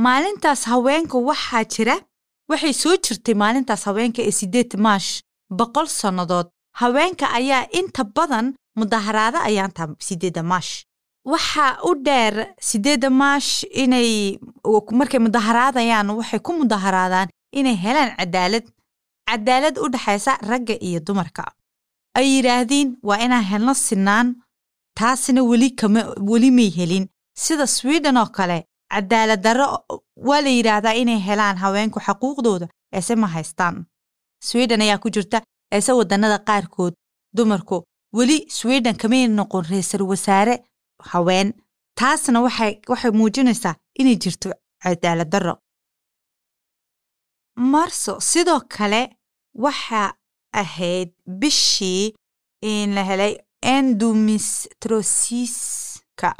Maalintaas 0.05 0.61
haweenka 0.71 1.17
waxaa 1.29 1.63
jira 1.73 1.95
waxay 2.49 2.73
soo 2.73 2.95
jirtay 3.05 3.35
maalintaas 3.43 3.83
haweenka 3.85 4.21
ee 4.27 4.31
sideed 4.39 4.71
maash 4.85 5.09
boqol 5.57 5.87
sannadood. 5.87 6.47
Haweenka 6.81 7.25
ayaa 7.39 7.67
inta 7.79 8.03
badan 8.15 8.47
mudaharaada 8.79 9.39
ayaanta 9.49 9.83
sideedda 10.07 10.43
maash 10.43 10.71
waxaa 11.31 11.71
u 11.89 11.91
dheer 12.05 12.35
sideedda 12.69 13.09
maash 13.09 13.51
inay 13.83 14.39
markay 14.99 15.19
mudaharaadayaan 15.25 16.09
waxay 16.19 16.39
ku 16.45 16.51
mudaharaadaan 16.61 17.27
inay 17.59 17.75
helaan 17.83 18.11
cadaalad. 18.17 18.65
Cadaalad 19.29 19.75
u 19.83 19.89
dhexaysa 19.93 20.37
ragga 20.49 20.75
iyo 20.87 20.99
dumarka. 21.07 21.43
Ay 22.17 22.25
yidhaahdiin 22.35 22.87
waa 23.07 23.17
inaan 23.25 23.43
helno 23.51 23.73
sinaan 23.73 24.27
taasina 24.99 25.41
weli 25.43 25.69
kama 25.79 26.01
weli 26.29 26.51
may 26.51 26.69
helin. 26.77 27.05
Sida 27.43 27.67
sweden 27.67 28.17
oo 28.17 28.25
kale 28.37 28.57
cadaalad 28.93 29.41
darro 29.45 29.67
waa 30.27 30.41
la 30.41 30.49
yidhaahdaa 30.57 30.93
inay 31.01 31.19
helaan 31.27 31.57
haweenku 31.63 31.99
xaquuqdooda 31.99 32.67
eese 32.95 33.15
ma 33.15 33.27
haystaan. 33.27 33.85
Sweden 34.43 34.81
ayaa 34.81 34.97
ku 35.03 35.09
jirta 35.09 35.41
eese 35.71 35.91
waddannada 35.99 36.39
qaarkood 36.47 36.93
dumarku. 37.35 37.83
Weli 38.17 38.45
sweden 38.49 38.95
kamay 39.01 39.27
noqon 39.27 39.63
ra'iisul 39.69 40.01
wasaare 40.11 40.55
haween. 41.11 41.53
Taasna 41.99 42.41
waxay 42.41 43.11
muujinaysaa 43.19 43.75
inay 43.99 44.15
jirto 44.23 44.49
cadaalad 44.83 45.29
darro. 45.33 45.53
Marso 47.71 48.13
sidoo 48.19 48.59
kale 48.75 49.01
waxa 49.53 50.13
ahayd 50.53 51.09
bishii 51.39 52.13
in 52.61 52.93
la 52.95 53.03
helay 53.03 53.33
endometrosiska 53.61 56.31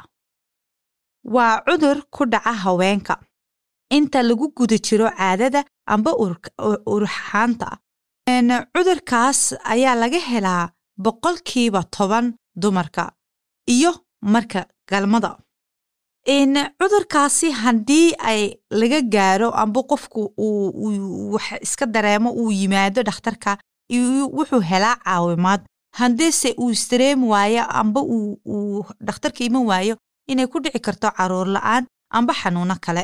waa 1.24 1.62
cudur 1.66 1.98
ku 2.16 2.26
dhaca 2.26 2.54
haweenka. 2.64 3.16
Inta 3.90 4.24
lagu 4.24 4.48
guda 4.58 4.78
jiro 4.78 5.10
caadada 5.18 5.64
amba 5.88 6.12
urxaanta. 6.94 7.78
Cudurkaas 8.76 9.42
ayaa 9.74 9.96
laga 9.96 10.20
helaa 10.30 10.70
boqolkiiba 11.04 11.82
toban 11.96 12.26
dumarka 12.62 13.04
iyo 13.68 13.92
marka 14.34 14.60
galmada. 14.90 15.32
Cudurkaasi 16.80 17.52
haddii 17.52 18.16
ay 18.30 18.42
laga 18.72 19.00
gaaro 19.14 19.50
amba 19.62 19.82
qofku 19.92 20.22
wax 21.34 21.48
iska 21.62 21.86
dareemo 21.86 22.30
uu 22.32 22.52
yimaado 22.52 23.02
dhakhtarka 23.04 23.58
wuxuu 24.38 24.62
helaa 24.70 24.96
caawimaad. 25.06 25.62
Haddiise 26.00 26.50
uu 26.60 26.70
isdareemi 26.72 27.26
waayo 27.34 27.64
amba 27.70 28.02
uu 28.02 28.86
dhakhtarka 29.08 29.44
iman 29.44 29.66
waayo 29.66 29.96
inay 30.28 30.48
ku 30.48 30.60
dhici 30.60 30.80
karto 30.80 31.08
carruur 31.18 31.48
la'aan 31.56 31.86
amba 32.18 32.34
xanuuno 32.34 32.76
kale. 32.86 33.04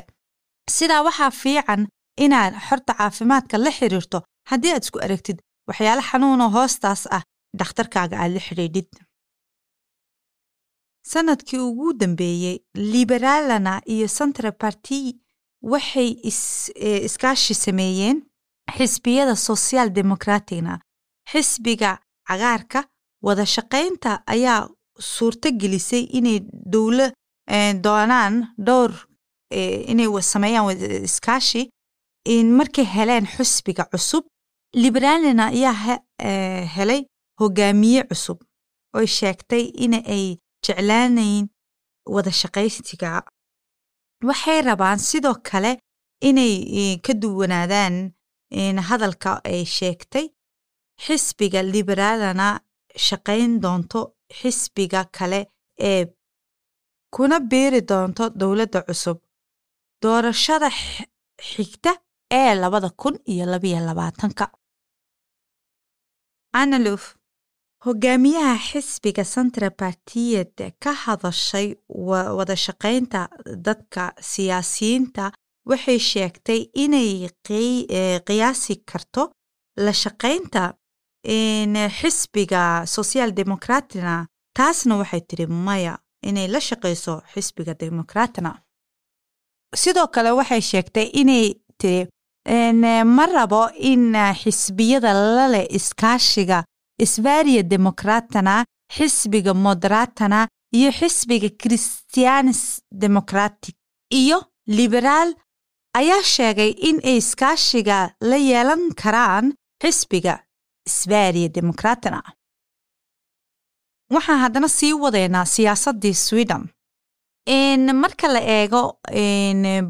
Sidaa 0.69 1.01
waxaa 1.07 1.31
fiican 1.31 1.87
inaad 2.17 2.53
xorta 2.67 2.93
caafimaadka 2.93 3.57
la 3.57 3.71
xiriirto 3.77 4.17
haddii 4.49 4.71
aad 4.73 4.83
isku 4.83 4.99
aragtid 5.05 5.37
waxyaalo 5.67 6.01
xanuuno 6.09 6.45
hoostaas 6.55 7.07
ah 7.17 7.23
dhakhtarkaaga 7.59 8.15
aad 8.21 8.31
la 8.35 8.39
xidhiidhid 8.47 8.89
sannadkii 11.13 11.59
ugu 11.69 11.93
dambeeyey 11.93 12.57
liberaalana 12.75 13.73
iyo 13.85 14.07
central 14.07 14.51
party 14.61 14.99
waxay 15.71 16.09
iskaashi 17.07 17.53
sameeyeen 17.65 18.17
xisbiyada 18.77 19.35
social 19.35 19.89
democraticna 19.95 20.79
xisbiga 21.31 21.91
cagaarka 22.27 22.79
wada 23.25 23.45
shaqaynta 23.55 24.11
ayaa 24.33 24.69
suurto 24.99 25.49
gelisay 25.61 26.03
inay 26.17 26.39
dowlo 26.73 27.07
doonaan 27.85 28.35
dhowr 28.67 28.91
inay 29.91 30.07
sameeyaan 30.21 30.77
iskaashi 31.09 31.69
markay 32.57 32.85
heleen 32.95 33.25
xisbiga 33.35 33.83
cusub. 33.91 34.23
Liberaalina 34.75 35.45
ayaa 35.47 35.99
helay 36.75 37.01
hogaamiye 37.39 38.03
cusub 38.09 38.39
oy 38.97 39.07
sheegtay 39.07 39.63
in 39.85 39.93
ay 39.93 40.37
jeclaanayn 40.65 41.45
wada 42.15 42.31
shaqaysiga 42.41 43.11
waxay 44.27 44.59
rabaan 44.69 44.99
sidoo 45.09 45.35
kale 45.49 45.71
inay 46.29 46.55
ka 47.05 47.13
duwanaadaan 47.21 47.95
hadalka 48.89 49.31
ay 49.51 49.61
sheegtay 49.77 50.25
xisbiga 51.03 51.59
liberaalana 51.73 52.47
shaqayn 53.07 53.51
doonto 53.63 53.99
xisbiga 54.39 55.01
kale 55.17 55.39
ee 55.89 56.01
kuna 57.15 57.37
biiri 57.51 57.81
doonto 57.89 58.23
dowladda 58.39 58.79
cusub. 58.87 59.17
Doorashada 60.01 60.69
xigta 61.49 61.91
ee 62.39 62.51
labada 62.61 62.89
kun 63.01 63.15
iyo 63.31 63.45
labayo 63.53 63.79
labaatanka 63.87 64.45
analuf 66.61 67.03
hogaamiyaha 67.85 68.57
xisbiga 68.69 69.23
central 69.35 69.71
partiyed 69.81 70.53
ka 70.83 70.91
hadashay 71.03 71.67
wada 72.37 72.55
shaqaynta 72.65 73.21
dadka 73.67 74.03
siyaasiyiinta 74.31 75.23
waxay 75.69 75.99
sheegtay 76.11 76.59
inay 76.83 77.11
qiyaasi 78.27 78.75
karto 78.91 79.23
la 79.85 79.91
shaqaynta 80.03 80.63
xisbiga 81.99 82.85
social 82.95 83.29
democratina 83.39 84.15
taasna 84.57 84.93
waxay 85.01 85.21
tiri 85.29 85.45
maya 85.47 85.93
inay 86.29 86.47
la 86.53 86.59
shaqayso 86.69 87.13
xisbiga 87.33 87.73
democratina 87.83 88.51
sidoo 89.81 90.07
kale 90.15 90.31
waxay 90.39 90.61
sheegtay 90.71 91.07
inay 91.21 91.45
tiri 91.81 92.07
ma 93.15 93.25
rabo 93.35 93.63
in 93.91 94.13
xisbiyada 94.41 95.11
laleh 95.37 95.65
iskaashiga 95.77 96.59
isbariya 96.99 97.63
demokratana 97.63 98.65
xisbiga 98.95 99.53
moderatana 99.53 100.47
iyo 100.73 100.91
xisbiga 100.91 101.49
christianis 101.61 102.81
democratic. 102.91 103.75
Iyo 104.11 104.37
liberaal 104.67 105.33
ayaa 105.95 106.23
sheegay 106.23 106.71
in 106.89 106.97
ay 107.03 107.17
iskaashiga 107.17 108.15
la 108.21 108.35
yeelan 108.37 108.93
karaan 109.01 109.53
xisbiga 109.83 110.39
isbariya 110.89 111.49
demokratana. 111.49 112.21
Waxaan 114.13 114.39
haddana 114.43 114.67
sii 114.69 114.93
wadaynaa 114.93 115.45
siyaasaddii 115.45 116.13
sweden. 116.13 116.63
Marka 118.01 118.27
la 118.27 118.39
eego 118.39 118.99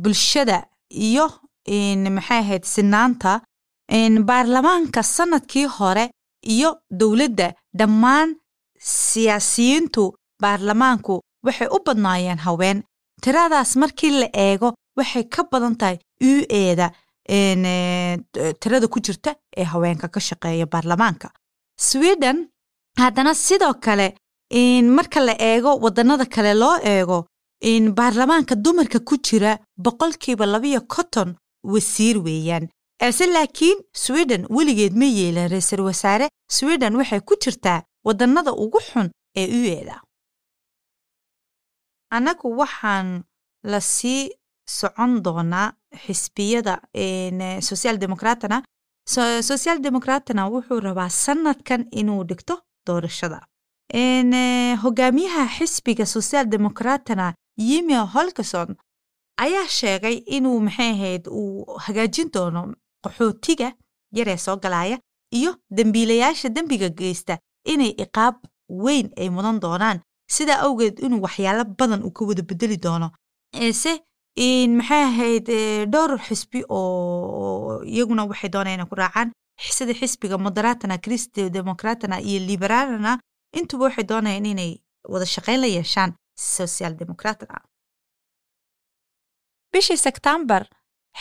bulshada 0.03 0.65
iyo 0.89 1.25
maxay 2.15 2.39
ahayd 2.39 2.63
sinaanta 2.63 3.41
baarlamaanka 4.29 5.03
sannadkii 5.03 5.65
hore 5.65 6.05
iyo 6.55 6.69
dowladda 6.99 7.53
dhammaan 7.79 8.29
siyaasiyiintu 8.79 10.03
baarlamaanku 10.41 11.13
waxay 11.45 11.67
u 11.75 11.79
badnaayeen 11.85 12.37
haween. 12.45 12.83
Tiradaas 13.23 13.75
markii 13.81 14.11
la 14.21 14.27
eego 14.47 14.73
waxay 14.97 15.23
ka 15.33 15.43
badan 15.51 15.75
tahay 15.81 15.97
u 16.29 16.31
eeda 16.49 16.87
tirada 18.61 18.87
ku 18.93 18.99
jirta 19.05 19.35
ee 19.57 19.63
haweenka 19.63 20.07
ka 20.07 20.19
shaqeeya 20.19 20.65
baarlamaanka. 20.73 21.27
Sweden 21.79 22.37
haddana 22.97 23.33
sidoo 23.35 23.73
kale 23.85 24.07
marka 24.97 25.19
la 25.27 25.33
eego 25.39 25.71
waddannada 25.83 26.25
kale 26.25 26.53
loo 26.61 26.77
eego 26.93 27.25
baarlamaanka 27.99 28.55
dumarka 28.55 28.99
ku 28.99 29.15
jira 29.27 29.57
boqolkiiba 29.83 30.45
labayo 30.45 30.81
konton 30.93 31.29
wasiir 31.63 32.17
weeyaan 32.25 32.67
ase 33.07 33.25
laakiin 33.35 33.77
sweden 34.03 34.43
weligeed 34.55 34.93
ma 35.01 35.05
yeelan 35.05 35.49
ra'iisul 35.53 35.81
wasaare. 35.89 36.27
Sweden 36.57 36.95
waxay 36.99 37.19
ku 37.29 37.33
jirtaa 37.43 37.79
waddannada 38.05 38.51
ugu 38.63 38.79
xun 38.87 39.07
ee 39.35 39.47
u 39.57 39.61
eeda 39.75 39.95
annagu 42.15 42.47
waxaan 42.61 43.07
la 43.71 43.79
sii 43.81 44.29
socon 44.77 45.13
doonaa 45.25 45.73
xisbiyada 46.05 46.75
social 47.69 47.97
democratna 48.03 48.57
social 49.49 49.77
democratna 49.85 50.41
wuxuu 50.53 50.79
rabaa 50.87 51.09
sanadkan 51.09 51.81
inuu 51.99 52.23
dhigto 52.29 52.55
doorashada. 52.87 53.39
Hogaamiyaha 54.83 55.43
xisbiga 55.57 56.05
social 56.05 56.45
democratna 56.55 57.33
yimi 57.69 57.93
holkerson 58.13 58.69
ayaa 59.45 59.67
sheegay 59.79 60.15
inuu 60.37 60.59
maxay 60.67 60.91
ahayd 60.95 61.23
uu 61.39 61.65
hagaajin 61.85 62.29
doono 62.33 62.61
qaxootiga 63.03 63.69
yaree 64.17 64.37
soo 64.37 64.57
galaya 64.63 64.97
iyo 65.31 65.51
dembiilayaasha 65.77 66.49
dembiga 66.55 66.89
geysta 66.89 67.37
inay 67.65 67.91
iqaab 68.03 68.35
weyn 68.69 69.07
ay 69.17 69.29
mudan 69.29 69.59
doonaan. 69.63 69.99
Sidaa 70.35 70.61
awgeed 70.65 70.99
inuu 71.05 71.21
waxyaalo 71.25 71.63
badan 71.79 72.01
uu 72.03 72.11
ka 72.17 72.25
wada 72.25 72.41
bedeli 72.49 72.77
doono. 72.85 73.07
Ese 73.53 73.93
maxay 74.77 75.03
ahayd 75.09 75.47
dhowr 75.93 76.17
xisbi 76.27 76.63
oo 76.69 77.81
iyaguna 77.93 78.25
waxay 78.31 78.49
doonaan 78.49 78.75
inay 78.79 78.89
ku 78.89 78.95
raacaan. 78.95 79.31
Sida 79.77 79.93
xisbiga 79.93 80.37
moderatana 80.37 80.97
christ 80.97 81.35
democratana 81.57 82.17
iyo 82.21 82.39
liberalana 82.49 83.19
intuba 83.57 83.83
waxay 83.87 84.03
doonayaan 84.11 84.45
inay 84.45 84.71
wada 85.11 85.25
shaqayn 85.25 85.59
la 85.61 85.67
yeeshaan 85.67 86.11
social 86.35 86.93
democratna 87.01 87.61
bishii 89.73 89.97
sebtembar 90.05 90.63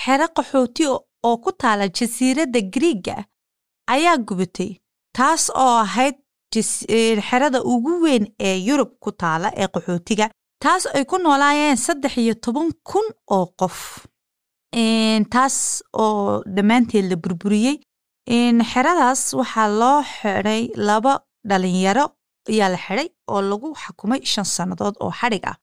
xero 0.02 0.26
qaxooti 0.36 0.82
oo 0.92 0.98
ku 1.44 1.50
taala 1.62 1.84
jasiiradda 1.98 2.60
griiga 2.74 3.16
ayaa 3.94 4.16
gubatay 4.28 4.70
taas 5.16 5.42
oo 5.64 5.74
ahayd 5.86 6.16
xerada 7.28 7.58
ugu 7.72 7.92
weyn 8.04 8.24
ee 8.48 8.56
yurub 8.68 8.90
ku 9.02 9.10
taala 9.22 9.48
ee 9.60 9.68
qaxootiga 9.74 10.26
taas 10.64 10.82
ay 10.96 11.04
ku 11.10 11.16
noolaayeen 11.18 11.76
saddex 11.86 12.14
iyo 12.22 12.34
toban 12.44 12.68
kun 12.88 13.06
oo 13.36 13.46
qof. 13.60 13.78
Taas 15.34 15.56
oo 16.02 16.42
dhammaanteed 16.56 17.04
la 17.10 17.16
burburiyey. 17.22 17.76
Xeradaas 18.70 19.22
waxaa 19.38 19.68
loo 19.80 20.00
xidhay 20.14 20.62
laba 20.88 21.14
dhalinyaro 21.48 22.04
ayaa 22.50 22.68
la 22.74 22.78
xidhay 22.84 23.08
oo 23.32 23.40
lagu 23.50 23.68
xakumay 23.82 24.20
shan 24.32 24.44
sannadood 24.56 24.94
oo 25.04 25.10
xadhig 25.20 25.44
ah 25.50 25.56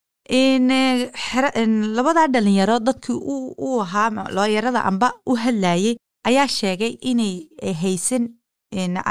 labadaa 1.97 2.27
dhalinyaro 2.33 2.79
dadkii 2.79 3.19
u 3.67 3.81
ahaa 3.81 4.09
looyarada 4.37 4.83
amba 4.89 5.13
u 5.25 5.35
hadlayey 5.35 5.95
ayaa 6.29 6.47
sheegay 6.47 6.97
inay 7.01 7.47
haysan 7.81 8.29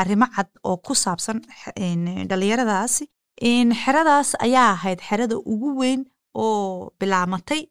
arrimo 0.01 0.27
cad 0.37 0.49
oo 0.65 0.77
ku 0.77 0.95
saabsan 0.95 1.41
dhalinyaradaasi 2.31 3.05
xeradaas 3.83 4.35
ayaa 4.47 4.71
ahayd 4.73 5.01
xerada 5.09 5.37
ugu 5.53 5.69
weyn 5.81 6.05
oo 6.35 6.91
bilaamatay 7.01 7.63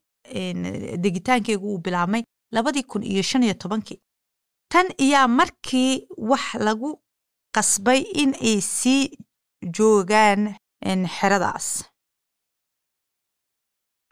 degitaankeegu 1.03 1.67
uu 1.73 1.77
bilaabmay 1.85 2.23
labadii 2.51 2.83
kun 2.83 3.03
iyo 3.03 3.21
shan 3.23 3.43
iyo 3.43 3.53
tobankii. 3.53 3.99
Tan 4.71 4.87
iyaa 4.99 5.27
markii 5.27 6.07
wax 6.17 6.53
lagu 6.59 6.89
qasbay 7.55 7.99
in 8.21 8.31
ay 8.41 8.59
sii 8.61 9.11
joogaan 9.77 10.55
xeradaas 11.17 11.67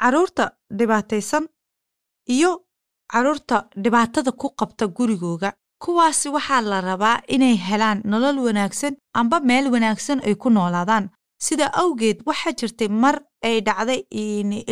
carruurta 0.06 0.46
dhibaataysan 0.78 1.46
iyo 2.36 2.52
carruurta 3.12 3.58
dhibaatada 3.84 4.32
ku 4.32 4.48
qabta 4.60 4.86
gurigooga. 4.88 5.50
Kuwaasi 5.84 6.30
waxaa 6.30 6.62
la 6.62 6.82
rabaa 6.82 7.22
inay 7.28 7.56
helaan 7.68 8.02
nolol 8.12 8.38
wanaagsan 8.46 8.94
amba 9.20 9.40
meel 9.40 9.66
wanaagsan 9.74 10.20
ay 10.28 10.36
ku 10.36 10.50
noolaadaan. 10.50 11.10
Sida 11.46 11.66
awgeed 11.82 12.22
waxaa 12.26 12.54
jirtay 12.60 12.88
mar 12.88 13.16
ay 13.48 13.62
dhacday 13.68 14.02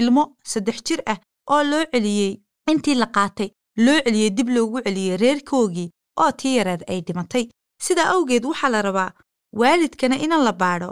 ilmo 0.02 0.24
saddex 0.52 0.78
jir 0.88 1.02
ah 1.12 1.18
oo 1.54 1.64
loo 1.72 1.84
celiyey 1.92 2.34
intii 2.72 2.96
la 3.02 3.08
qaatay 3.16 3.50
loo 3.86 4.00
celiyey 4.06 4.30
dib 4.38 4.50
loogu 4.56 4.82
celiyey 4.86 5.18
reerkoogii 5.24 5.90
oo 6.22 6.32
tii 6.40 6.56
yareed 6.58 6.84
ay 6.92 7.02
dhimatay. 7.02 7.50
Sida 7.86 8.04
awgeed 8.14 8.46
waxaa 8.46 8.70
la 8.70 8.82
rabaa 8.82 9.12
waalidkana 9.60 10.16
ina 10.26 10.38
la 10.38 10.54
baadho 10.62 10.90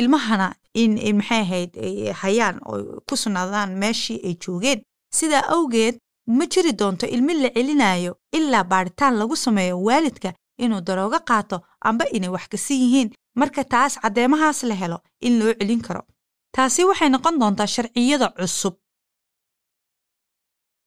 ilmahana 0.00 0.54
in 0.74 0.92
maxay 1.16 1.40
ahayd 1.42 1.70
hayaan 2.22 2.56
oo 2.70 3.00
ku 3.08 3.16
sugnaadaan 3.16 3.70
meeshii 3.82 4.20
ay 4.26 4.34
joogeen. 4.42 4.82
Sidaa 5.14 5.44
awgeed 5.54 5.96
ma 6.26 6.44
jiri 6.46 6.72
doonto 6.72 7.06
ilmi 7.06 7.34
la 7.42 7.48
celinayo 7.54 8.12
ilaa 8.32 8.64
baadhitaan 8.64 9.14
lagu 9.18 9.36
sameeyo 9.36 9.76
waalidka 9.86 10.32
inuu 10.58 10.80
daroogo 10.80 11.18
qaato 11.28 11.56
amba 11.80 12.04
inay 12.16 12.28
wax 12.34 12.48
kasan 12.48 12.76
yihiin. 12.82 13.10
Marka 13.40 13.64
taas 13.64 13.94
caddeemahaas 14.02 14.62
la 14.62 14.74
helo 14.74 14.98
in 15.20 15.38
loo 15.38 15.52
celin 15.58 15.80
karo. 15.86 16.02
Taasi 16.54 16.84
waxay 16.84 17.08
noqon 17.10 17.38
doontaa 17.40 17.66
sharciyada 17.66 18.28
cusub. 18.36 18.74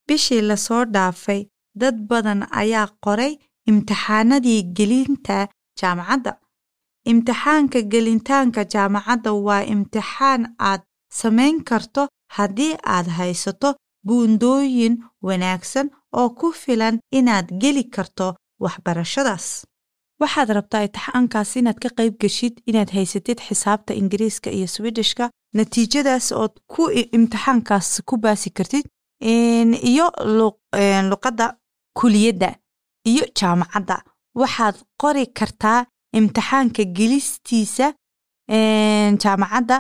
Bishii 0.08 0.41
la 0.41 0.56
soo 0.58 0.86
dhaafay 0.86 1.41
dad 1.82 1.96
badan 2.10 2.41
ayaa 2.62 2.88
qoray 3.06 3.34
imtixaanadii 3.70 4.62
gelinta 4.78 5.48
jaamacadda 5.80 6.32
imtixaanka 7.12 7.80
gelintaanka 7.92 8.62
jaamacadda 8.74 9.32
waa 9.48 9.64
imtixaan 9.74 10.42
aad 10.70 10.82
samayn 11.20 11.64
karto 11.70 12.08
haddii 12.36 12.74
aad 12.96 13.08
haysato 13.18 13.70
buundooyin 14.08 14.96
wanaagsan 15.28 15.88
oo 16.20 16.30
ku 16.40 16.48
filan 16.62 17.00
inaad 17.20 17.48
geli 17.62 17.84
karto 17.96 18.28
waxbarashadaas. 18.64 19.48
Waxaad 20.22 20.50
rabtaa 20.58 20.84
imtixaankaas 20.88 21.52
inaad 21.60 21.80
ka 21.84 21.90
qayb 21.98 22.14
geshid 22.22 22.56
inaad 22.70 22.90
haysatid 22.96 23.40
xisaabta 23.48 23.94
ingiriiska 23.94 24.50
iyo 24.58 24.68
swidishka 24.76 25.30
natiijadaas 25.58 26.28
ood 26.42 26.54
ku 26.72 26.82
imtixaankaas 27.18 28.02
ku 28.08 28.18
baasi 28.24 28.50
kartid 28.58 28.86
iyo 29.92 30.06
luqadda 31.10 31.46
kuliyadda 32.00 32.50
iyo 33.12 33.26
jaamacadda. 33.40 33.98
Waxaad 34.42 34.76
qori 35.02 35.26
kartaa 35.40 35.86
imtixaanka 36.17 36.84
gelistiisa 36.97 37.88
jaamacadda 39.24 39.78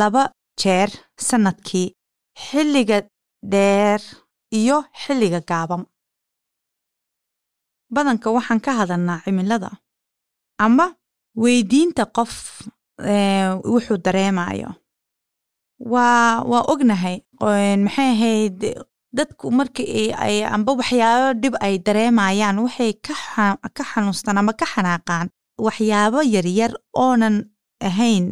laba 0.00 0.22
jeer 0.60 0.90
sannadkii 1.28 1.88
xilliga 2.44 2.98
dheer 3.52 4.00
iyo 4.58 4.76
xilliga 5.02 5.40
gaaban. 5.50 5.82
Badanka 7.94 8.30
waxaan 8.36 8.60
ka 8.64 8.72
hadalnaa 8.78 9.20
cimilada 9.24 9.70
ama 10.58 10.86
weydiinta 11.42 12.04
qof 12.16 12.32
wuxuu 13.72 13.98
dareemayo 14.04 14.70
waa 15.92 16.42
waa 16.50 16.64
ognahay 16.72 17.16
maxay 17.84 18.10
ahayd 18.14 18.58
dadku 19.16 19.50
markii 19.58 20.12
ay 20.24 20.36
amba 20.54 20.72
waxyaabo 20.80 21.28
dhib 21.42 21.54
ay 21.66 21.74
dareemayaan 21.86 22.58
waxay 22.64 22.92
ka 23.76 23.82
xanuustaan 23.90 24.38
ama 24.38 24.52
ka 24.60 24.66
xanaaqaan 24.72 25.28
waxyaabo 25.58 26.22
yaryar 26.34 26.72
oonan 26.96 27.36
ahayn 27.88 28.24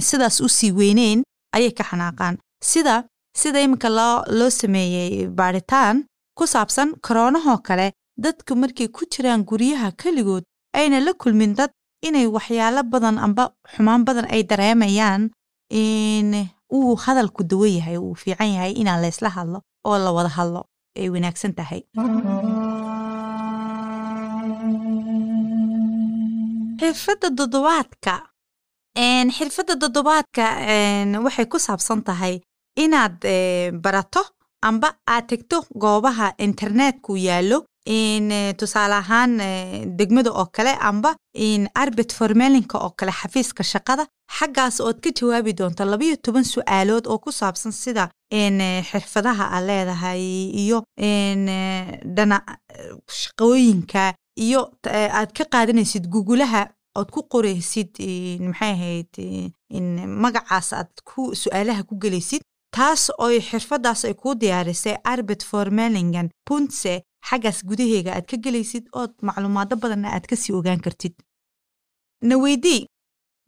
sidaas 0.00 0.40
u 0.40 0.48
sii 0.48 0.72
weyneyn 0.72 1.22
ayay 1.56 1.70
ka 1.72 1.84
xanaaqaan. 1.84 2.38
Sida 2.62 3.04
sida 3.36 3.60
iminka 3.60 3.88
loo 3.88 4.50
sameeyey 4.50 5.26
baadhitaan 5.28 6.04
ku 6.36 6.46
saabsan 6.46 6.94
koroonahoo 7.06 7.58
kale 7.66 7.92
dadku 8.24 8.54
markay 8.56 8.88
ku 8.88 9.04
jiraan 9.12 9.44
guryaha 9.44 9.92
keligood 10.00 10.44
ayna 10.78 11.00
la 11.00 11.12
kulmin 11.14 11.54
dad 11.54 11.70
inay 12.06 12.26
waxyaalo 12.26 12.82
badan 12.92 13.18
amba 13.18 13.44
xumaan 13.74 14.04
badan 14.04 14.26
ay 14.34 14.42
dareemayaan 14.50 15.30
uu 16.76 16.94
hadalku 17.04 17.42
dawo 17.50 17.66
yahay 17.66 17.96
uu 17.98 18.14
fiican 18.14 18.48
yahay 18.54 18.72
inaan 18.80 19.00
laysla 19.02 19.28
hadlo 19.36 19.58
oo 19.86 19.98
la 20.04 20.10
wada 20.16 20.28
hadlo 20.28 20.60
ay 20.98 21.08
wanaagsan 21.14 21.52
tahay 21.58 21.82
xirfadda 26.80 27.28
toddobaadka 27.38 28.14
xirfadda 29.38 29.74
toddobaadka 29.82 30.44
waxay 31.26 31.46
ku 31.52 31.58
saabsan 31.66 32.00
tahay 32.08 32.34
inaad 32.84 33.16
barato 33.84 34.22
amba 34.68 34.88
aad 35.14 35.24
tegto 35.30 35.56
goobaha 35.82 36.26
internetku 36.46 37.16
yaallo. 37.28 37.58
Tusaale 38.60 38.94
ahaan 39.02 39.32
degmada 39.98 40.30
oo 40.40 40.46
kale 40.56 40.72
amba 40.88 41.10
arbit 41.82 42.10
formelinka 42.18 42.76
oo 42.78 42.90
kale 42.98 43.12
xafiiska 43.20 43.62
shaqada 43.72 44.04
xaggaas 44.38 44.76
ood 44.86 44.98
ka 45.04 45.10
jawaabi 45.18 45.52
doonto 45.58 45.82
labayo 45.84 46.16
toban 46.24 46.44
su'aalood 46.54 47.04
oo 47.12 47.18
ku 47.24 47.30
saabsan 47.32 47.72
sida 47.72 48.04
xirfadaha 48.90 49.44
aad 49.56 49.64
leedahay 49.68 50.22
iyo 50.62 50.78
dhana 52.16 52.36
shaqooyinka 53.22 54.02
iyo 54.36 54.60
aad 55.18 55.30
ka 55.36 55.44
qaadanaysid 55.52 56.04
gugulaha 56.12 56.62
ood 56.98 57.08
ku 57.14 57.20
qoraysid 57.32 57.90
maxay 58.50 58.72
ahayd 58.76 59.12
magacaas 60.24 60.72
aad 60.72 60.90
ku 61.08 61.34
su'aalaha 61.42 61.82
ku 61.88 61.94
gelaysid 62.02 62.42
taas 62.76 63.10
oy 63.18 63.40
xirfadaas 63.48 64.04
ay 64.04 64.14
kuu 64.14 64.34
diyaarisay 64.40 64.96
arbit 65.12 65.42
formelingan 65.50 66.28
puntse 66.46 66.92
xaggaas 67.28 67.58
gudaheega 67.68 68.10
aad 68.14 68.26
ka 68.30 68.36
gelaysid 68.44 68.84
ood 69.00 69.12
macluumaado 69.26 69.74
badanna 69.82 70.08
aad 70.14 70.26
ka 70.30 70.36
sii 70.36 70.52
ogaan 70.58 70.80
kartid. 70.84 71.14
Naweydii 72.28 72.86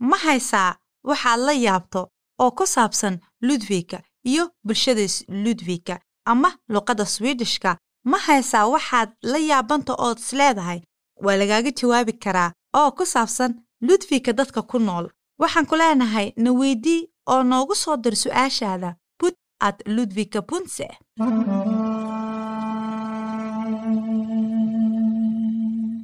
ma 0.09 0.17
haysaa 0.27 0.77
waxaad 1.09 1.41
la 1.47 1.53
yaabto 1.67 2.01
oo 2.43 2.51
ku 2.59 2.65
saabsan 2.67 3.15
ludwika 3.49 3.99
iyo 4.31 4.45
bulshada 4.67 5.05
ludwika 5.45 5.95
ama 6.31 6.51
luqadda 6.69 7.05
swidishka 7.07 7.71
ma 8.11 8.19
haysaa 8.27 8.67
waxaad 8.75 9.11
la 9.33 9.39
yaabanta 9.51 9.93
ood 10.07 10.19
is 10.19 10.31
leedahay? 10.41 10.81
Waa 11.25 11.37
lagaaga 11.41 11.71
jawaabi 11.81 12.13
karaa 12.25 12.51
oo 12.79 12.91
ku 12.97 13.05
saabsan 13.15 13.53
ludwika 13.87 14.33
dadka 14.39 14.61
ku 14.71 14.79
nool. 14.79 15.07
Waxaan 15.43 15.67
ku 15.71 15.75
leenahay 15.81 16.27
naweydii 16.45 17.01
oo 17.33 17.43
noogu 17.51 17.75
soo 17.83 17.97
dir 17.97 18.15
su'aashaada. 18.23 18.91
Put 19.19 19.35
at 19.67 19.77
ludwika 19.87 20.41
punse. 20.49 20.89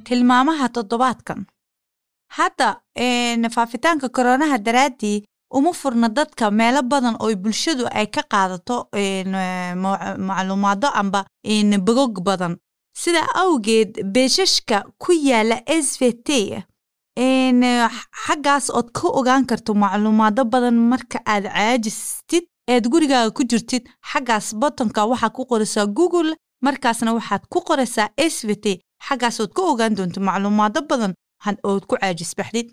Tilmaamaha 0.07 0.69
toddobaadkan. 0.75 1.45
Hadda 2.37 2.69
faafitaanka 3.55 4.09
koronaha 4.09 4.57
daraaddii 4.57 5.23
uma 5.57 5.73
furna 5.73 6.07
dadka 6.09 6.51
meelo 6.51 6.81
badan 6.91 7.15
oo 7.19 7.35
bulshadu 7.43 7.85
ay 7.99 8.07
ka 8.07 8.21
qaadato 8.31 8.75
macluumaado 10.27 10.87
amba 10.93 11.25
bogog 11.87 12.21
badan. 12.23 12.57
Sida 12.93 13.21
awgeed 13.41 13.91
beeshashka 14.13 14.77
ku 14.97 15.11
yaalla 15.13 15.57
s 15.65 15.97
v 15.99 16.13
t 16.25 16.29
xaggaas 18.25 18.69
ood 18.77 18.91
ka 18.91 19.07
ogaan 19.19 19.45
karto 19.45 19.73
macluumaado 19.73 20.43
badan 20.45 20.75
marka 20.91 21.19
aad 21.25 21.45
caajistid 21.55 22.43
eed 22.67 22.85
gurigaaga 22.91 23.31
ku 23.37 23.43
jirtid 23.49 23.83
xaggaas 24.11 24.53
botonka 24.59 25.01
waxaad 25.11 25.33
ku 25.37 25.43
qoraysaa 25.49 25.85
google 25.97 26.31
markaasna 26.65 27.13
waxaad 27.17 27.43
ku 27.51 27.59
qoraysaa 27.67 28.09
s 28.17 28.45
v 28.47 28.49
t. 28.63 28.65
Xaggaas 29.07 29.39
ood 29.39 29.51
ka 29.57 29.61
ogaan 29.71 29.95
doonto 29.97 30.19
macluumaado 30.27 30.79
badan 30.89 31.13
ood 31.63 31.83
ku 31.89 31.95
caajisbaxdid 32.01 32.67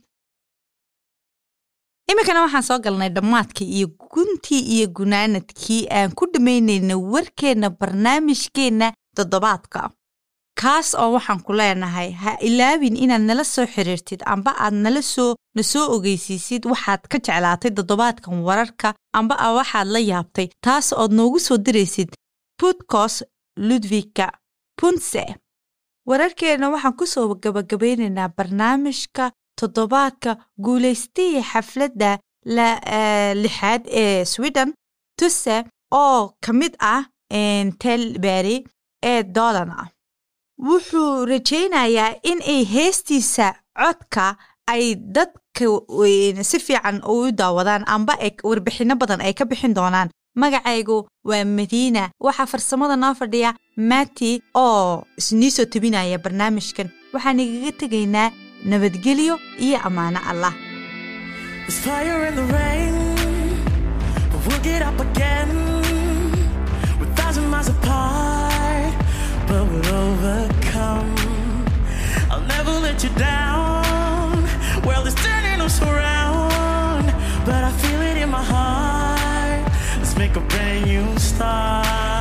iminkana 2.11 2.41
waxaan 2.45 2.63
soo 2.69 2.79
galnay 2.85 3.09
dhammaadkii 3.17 3.69
iyo 3.77 3.89
guntii 4.13 4.61
iyo 4.75 4.87
gunaanadkii 4.99 5.87
aan 5.99 6.13
ku 6.19 6.25
dhammaynayna 6.33 6.95
warkeenna 7.13 7.71
barnaamijkeenna 7.71 8.93
toddobaadka. 9.17 9.81
Kaas 10.61 10.95
oo 10.95 11.11
waxaan 11.17 11.41
ku 11.47 11.53
leenahay 11.59 12.11
ha 12.23 12.37
ilaabin 12.49 12.97
inaad 13.05 13.23
nala 13.29 13.45
soo 13.45 13.67
xiriirtid 13.75 14.21
amba 14.33 14.51
aad 14.65 14.75
nala 14.85 15.03
soo 15.03 15.35
na 15.57 15.63
soo 15.63 15.87
ogeysiisid 15.97 16.63
waxaad 16.73 17.03
ka 17.11 17.19
jeclaatay 17.27 17.71
toddobaadkan 17.79 18.41
wararka 18.49 18.95
amba 19.19 19.35
a 19.47 19.49
waxaad 19.59 19.89
la 19.95 19.99
yaabtay 20.11 20.49
taas 20.65 20.93
ood 20.93 21.13
noogu 21.19 21.39
soo 21.47 21.59
diraysid 21.67 22.11
budkos 22.61 23.25
ludwika 23.69 24.27
punse. 24.81 25.25
Wararkeenna 26.09 26.71
waxaan 26.75 26.97
ku 26.99 27.05
soo 27.07 27.35
gabagabaynaynaa 27.43 28.29
barnaamijka 28.37 29.25
toddobaadka 29.61 30.31
guulaystihii 30.65 31.43
xafladda 31.51 32.11
lixaad 33.43 33.83
ee 34.03 34.25
sweden 34.33 34.71
tuse 35.19 35.57
oo 36.03 36.21
ka 36.45 36.53
mid 36.61 36.75
ah 36.95 37.03
telberi 37.83 38.57
ee 39.13 39.23
dolan 39.37 39.71
ah 39.83 39.89
wuxuu 40.69 41.25
rajaynayaa 41.33 42.15
in 42.31 42.39
ay 42.53 42.63
heestiisa 42.75 43.47
codka 43.81 44.25
ay 44.73 44.85
dadka 45.17 45.65
si 46.51 46.59
fiican 46.67 46.99
u 47.13 47.17
daawadaan 47.41 47.85
amba 47.95 48.15
warbixinno 48.49 48.95
badan 49.03 49.21
ay 49.21 49.33
ka 49.39 49.45
bixin 49.51 49.75
doonaan. 49.79 50.09
Magacaygu 50.43 50.97
waa 51.29 51.45
madiina. 51.57 52.03
Waxaa 52.25 52.47
farsamada 52.53 52.97
noo 52.97 53.15
fadhiya 53.21 53.51
mati 53.91 54.31
oo 54.55 55.05
isnii 55.21 55.51
soo 55.57 55.65
tebinaya 55.73 56.19
barnaamijkan. 56.25 56.89
Waxaan 57.13 57.41
igaga 57.41 57.73
tegaynaa 57.81 58.29
nabadgelyo 58.67 59.41
iyo 59.59 59.79
ammaano 59.87 60.21
allah 60.31 60.55
but 77.47 77.63
I 77.63 77.71
feel 77.71 78.01
it 78.03 78.17
in 78.17 78.29
my 78.29 78.43
heart. 78.43 79.73
Let's 79.99 80.17
make 80.19 80.35
a 80.35 80.41
brand 80.41 80.87
new 80.87 81.17
start. 81.19 82.16